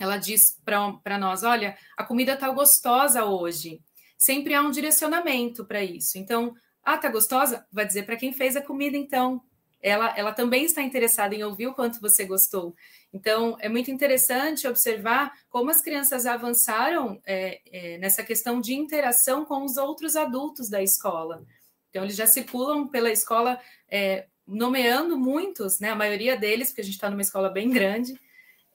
[0.00, 3.80] ela diz para nós: olha, a comida está gostosa hoje.
[4.16, 6.18] Sempre há um direcionamento para isso.
[6.18, 7.66] Então, ah, tá gostosa?
[7.70, 9.42] Vai dizer para quem fez a comida, então.
[9.82, 12.74] Ela, ela também está interessada em ouvir o quanto você gostou.
[13.14, 19.42] Então, é muito interessante observar como as crianças avançaram é, é, nessa questão de interação
[19.42, 21.42] com os outros adultos da escola.
[21.88, 23.58] Então, eles já circulam pela escola
[23.90, 28.20] é, nomeando muitos, né, a maioria deles, porque a gente está numa escola bem grande,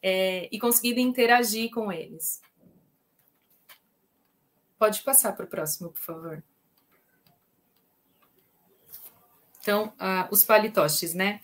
[0.08, 2.39] é, e conseguindo interagir com eles.
[4.78, 6.43] Pode passar para o próximo, por favor.
[9.60, 11.41] Então, uh, os palitoches, né?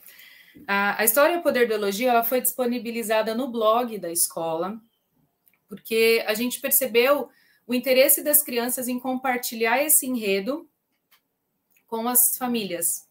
[0.55, 4.79] Uh, a história O Poder do Elogio ela foi disponibilizada no blog da escola,
[5.67, 7.31] porque a gente percebeu
[7.65, 10.69] o interesse das crianças em compartilhar esse enredo
[11.87, 13.09] com as famílias.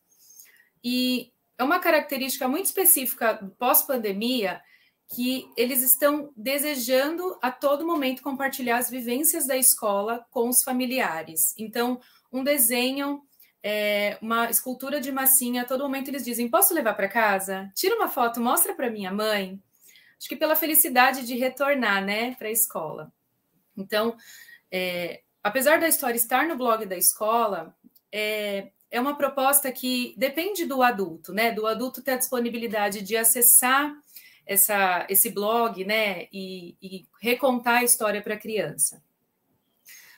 [0.85, 4.63] E é uma característica muito específica pós-pandemia
[5.13, 11.53] que eles estão desejando a todo momento compartilhar as vivências da escola com os familiares.
[11.59, 12.01] Então,
[12.33, 13.23] um desenho,
[13.63, 17.71] é, uma escultura de massinha, a todo momento eles dizem: posso levar para casa?
[17.75, 19.61] Tira uma foto, mostra para minha mãe.
[20.17, 23.13] Acho que pela felicidade de retornar, né, para a escola.
[23.77, 24.17] Então,
[24.71, 27.75] é, apesar da história estar no blog da escola,
[28.13, 31.51] é, é uma proposta que depende do adulto, né?
[31.51, 33.93] Do adulto ter a disponibilidade de acessar
[34.51, 39.01] essa, esse blog, né, e, e recontar a história para a criança.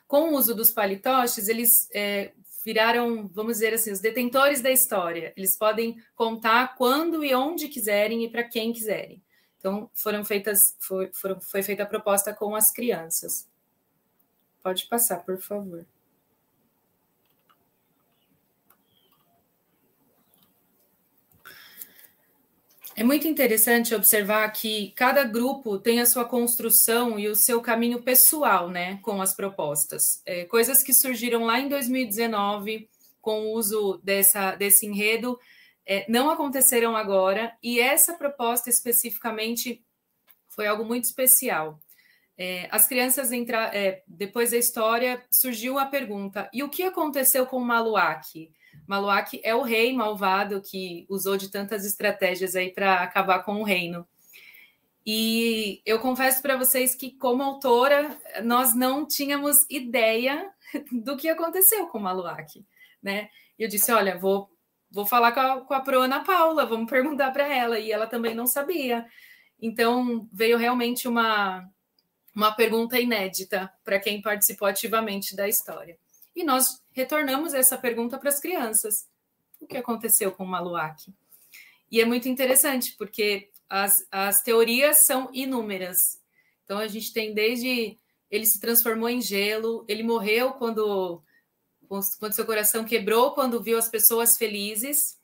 [0.08, 2.32] Com o uso dos palitoches, eles é,
[2.64, 5.34] viraram, vamos dizer assim, os detentores da história.
[5.36, 9.22] Eles podem contar quando e onde quiserem e para quem quiserem.
[9.58, 13.46] Então, foram feitas, foi, foram, foi feita a proposta com as crianças.
[14.62, 15.84] Pode passar, por favor.
[22.94, 28.02] É muito interessante observar que cada grupo tem a sua construção e o seu caminho
[28.02, 30.22] pessoal, né, com as propostas.
[30.26, 32.88] É, coisas que surgiram lá em 2019
[33.20, 35.38] com o uso dessa, desse enredo
[35.86, 39.82] é, não aconteceram agora, e essa proposta especificamente
[40.48, 41.80] foi algo muito especial.
[42.36, 47.46] É, as crianças entrar, é, depois da história surgiu a pergunta: e o que aconteceu
[47.46, 48.50] com o Maluak?
[48.92, 53.64] Maluak é o rei malvado que usou de tantas estratégias aí para acabar com o
[53.64, 54.06] reino.
[55.06, 58.14] E eu confesso para vocês que, como autora,
[58.44, 60.52] nós não tínhamos ideia
[60.92, 62.62] do que aconteceu com Maluak,
[63.02, 63.30] né?
[63.58, 64.50] Eu disse: olha, vou,
[64.90, 67.78] vou falar com a, com a Pro Ana Paula, vamos perguntar para ela.
[67.78, 69.06] E ela também não sabia.
[69.58, 71.66] Então, veio realmente uma,
[72.36, 75.96] uma pergunta inédita para quem participou ativamente da história.
[76.34, 79.08] E nós retornamos essa pergunta para as crianças.
[79.60, 81.12] O que aconteceu com o Maluak?
[81.90, 86.20] E é muito interessante, porque as, as teorias são inúmeras.
[86.64, 87.98] Então, a gente tem desde
[88.32, 91.22] ele se transformou em gelo, ele morreu quando,
[92.18, 95.20] quando seu coração quebrou, quando viu as pessoas felizes.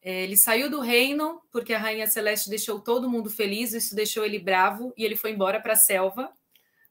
[0.00, 4.24] É, ele saiu do reino porque a Rainha Celeste deixou todo mundo feliz, isso deixou
[4.24, 6.32] ele bravo e ele foi embora para a selva.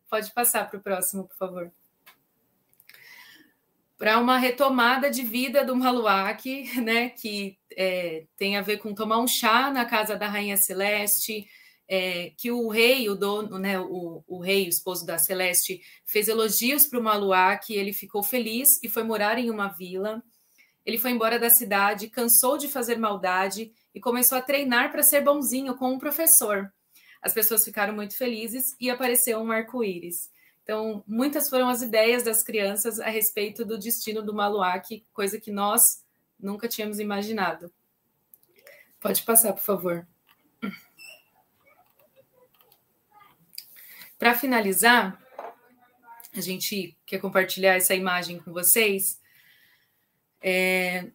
[0.09, 1.71] Pode passar para o próximo, por favor.
[3.97, 9.19] Para uma retomada de vida do Maluac, né, que é, tem a ver com tomar
[9.19, 11.47] um chá na casa da Rainha Celeste,
[11.87, 16.27] é, que o rei, o dono, né, o, o rei, o esposo da Celeste, fez
[16.27, 20.21] elogios para o Maluac, ele ficou feliz e foi morar em uma vila.
[20.85, 25.21] Ele foi embora da cidade, cansou de fazer maldade e começou a treinar para ser
[25.21, 26.71] bonzinho com um professor.
[27.21, 30.29] As pessoas ficaram muito felizes e apareceu um arco-íris.
[30.67, 35.49] Então, muitas foram as ideias das crianças a respeito do destino do Maluac, coisa que
[35.49, 36.03] nós
[36.37, 37.71] nunca tínhamos imaginado.
[38.99, 40.05] Pode passar, por favor.
[44.19, 45.17] Para finalizar,
[46.35, 49.21] a gente quer compartilhar essa imagem com vocês.
[50.41, 51.09] É,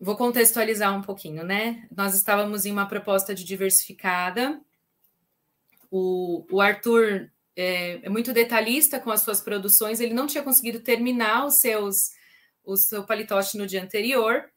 [0.00, 1.86] vou contextualizar um pouquinho, né?
[1.96, 4.60] Nós estávamos em uma proposta de diversificada.
[5.88, 10.80] O, o Arthur é, é, muito detalhista com as suas produções, ele não tinha conseguido
[10.80, 12.10] terminar os seus,
[12.64, 14.50] o seu palitote no dia anterior.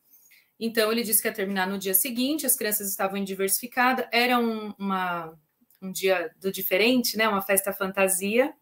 [0.60, 4.39] Então, ele disse que ia terminar no dia seguinte, as crianças estavam em diversificada, era
[4.39, 5.34] um, uma,
[5.82, 7.28] um dia do diferente, né?
[7.28, 8.54] Uma festa fantasia.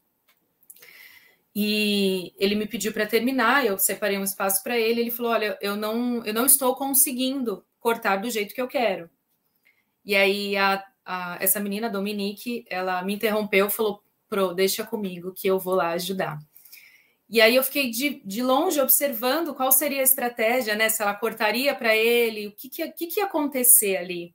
[1.53, 5.57] E ele me pediu para terminar, eu separei um espaço para ele, ele falou: "Olha,
[5.61, 9.09] eu não eu não estou conseguindo cortar do jeito que eu quero".
[10.05, 14.01] E aí a, a essa menina Dominique, ela me interrompeu, falou:
[14.31, 16.39] "Pro, deixa comigo que eu vou lá ajudar".
[17.29, 20.87] E aí eu fiquei de, de longe observando qual seria a estratégia, né?
[20.87, 24.33] Se ela cortaria para ele, o que, que, que, que ia acontecer ali.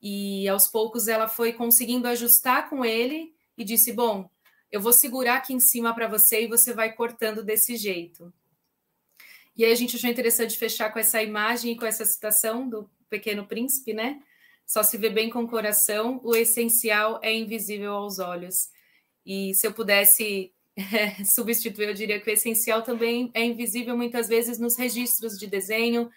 [0.00, 4.28] E aos poucos ela foi conseguindo ajustar com ele e disse: Bom,
[4.70, 8.32] eu vou segurar aqui em cima para você e você vai cortando desse jeito.
[9.56, 12.90] E aí a gente achou interessante fechar com essa imagem e com essa citação do
[13.08, 14.20] Pequeno Príncipe, né?
[14.66, 18.54] Só se vê bem com o coração, o essencial é invisível aos olhos.
[19.26, 24.28] E se eu pudesse é, substituir, eu diria que o essencial também é invisível muitas
[24.28, 26.08] vezes nos registros de desenho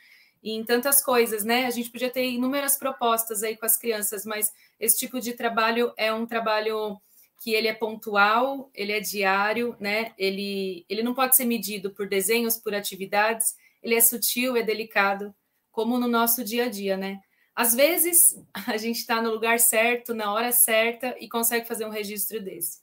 [0.43, 1.65] e em tantas coisas, né?
[1.65, 5.91] A gente podia ter inúmeras propostas aí com as crianças, mas esse tipo de trabalho
[5.97, 6.97] é um trabalho
[7.41, 10.13] que ele é pontual, ele é diário, né?
[10.17, 15.33] Ele, ele não pode ser medido por desenhos, por atividades, ele é sutil, é delicado,
[15.71, 17.19] como no nosso dia a dia, né?
[17.55, 18.35] Às vezes
[18.67, 22.79] a gente está no lugar certo, na hora certa e consegue fazer um registro desse.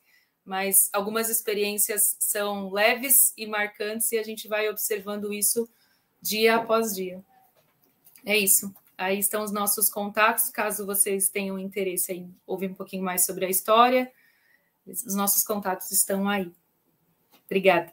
[0.46, 5.68] Mas algumas experiências são leves e marcantes e a gente vai observando isso
[6.22, 7.22] dia após dia.
[8.24, 8.72] É isso.
[8.96, 13.44] Aí estão os nossos contatos, caso vocês tenham interesse em ouvir um pouquinho mais sobre
[13.44, 14.10] a história
[14.86, 16.52] os nossos contatos estão aí.
[17.46, 17.92] Obrigada.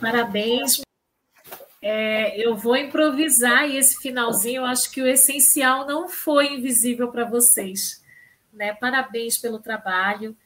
[0.00, 0.82] Parabéns.
[1.82, 7.10] É, eu vou improvisar e esse finalzinho eu acho que o essencial não foi invisível
[7.10, 8.04] para vocês.
[8.52, 8.74] Né?
[8.74, 10.36] Parabéns pelo trabalho.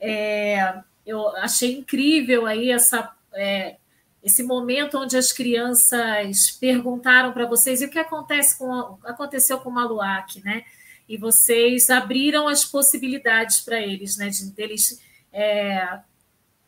[0.00, 3.76] É, eu achei incrível aí essa é,
[4.22, 9.70] esse momento onde as crianças perguntaram para vocês e o que acontece com aconteceu com
[9.70, 10.64] o Maluac, né?
[11.08, 14.28] E vocês abriram as possibilidades para eles, né?
[14.28, 15.00] De deles
[15.32, 16.00] é,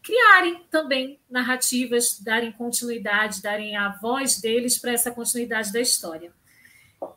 [0.03, 6.33] criarem também narrativas, darem continuidade, darem a voz deles para essa continuidade da história.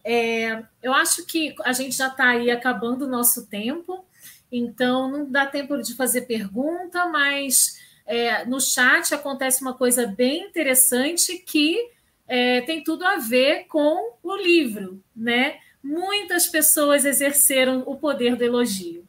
[0.04, 4.06] É, eu acho que a gente já está aí acabando o nosso tempo,
[4.52, 10.46] então não dá tempo de fazer pergunta, mas é, no chat acontece uma coisa bem
[10.46, 11.90] interessante que
[12.28, 15.60] é, tem tudo a ver com o livro, né?
[15.82, 19.03] Muitas pessoas exerceram o poder do elogio.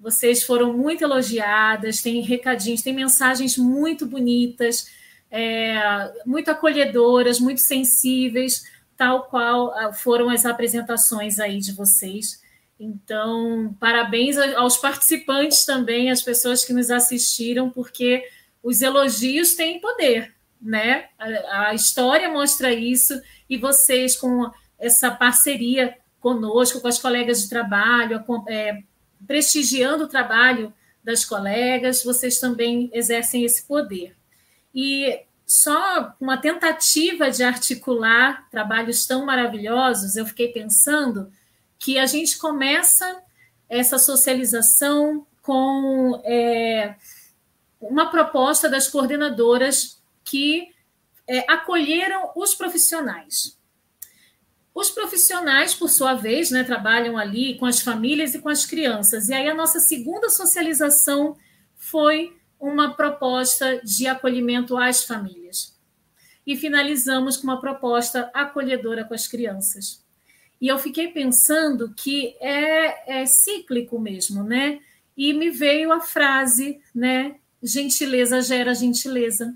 [0.00, 4.90] Vocês foram muito elogiadas, tem recadinhos, tem mensagens muito bonitas,
[5.30, 8.64] é, muito acolhedoras, muito sensíveis,
[8.96, 12.42] tal qual ah, foram as apresentações aí de vocês.
[12.78, 18.24] Então, parabéns aos participantes também, às pessoas que nos assistiram, porque
[18.62, 21.08] os elogios têm poder, né?
[21.18, 27.50] A, a, história mostra isso e vocês com essa parceria conosco, com as colegas de
[27.50, 28.82] trabalho, é,
[29.26, 34.16] prestigiando o trabalho das colegas, vocês também exercem esse poder.
[34.74, 41.32] E só uma tentativa de articular trabalhos tão maravilhosos, eu fiquei pensando
[41.78, 43.22] que a gente começa
[43.68, 46.94] essa socialização com é,
[47.80, 50.68] uma proposta das coordenadoras que
[51.26, 53.58] é, acolheram os profissionais.
[54.80, 59.28] Os profissionais, por sua vez, né, trabalham ali com as famílias e com as crianças.
[59.28, 61.36] E aí a nossa segunda socialização
[61.76, 65.78] foi uma proposta de acolhimento às famílias.
[66.46, 70.02] e finalizamos com uma proposta acolhedora com as crianças.
[70.58, 74.80] E eu fiquei pensando que é, é cíclico mesmo, né?
[75.14, 77.36] E me veio a frase, né?
[77.62, 79.54] Gentileza gera gentileza.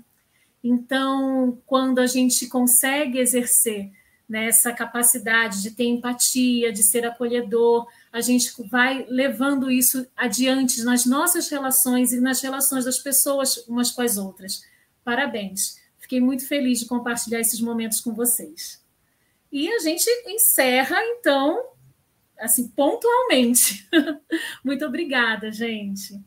[0.63, 3.91] Então, quando a gente consegue exercer
[4.27, 10.83] né, essa capacidade de ter empatia, de ser acolhedor, a gente vai levando isso adiante
[10.83, 14.63] nas nossas relações e nas relações das pessoas umas com as outras.
[15.03, 15.79] Parabéns.
[15.99, 18.83] Fiquei muito feliz de compartilhar esses momentos com vocês.
[19.51, 21.69] E a gente encerra, então,
[22.39, 23.87] assim, pontualmente.
[24.63, 26.19] muito obrigada, gente.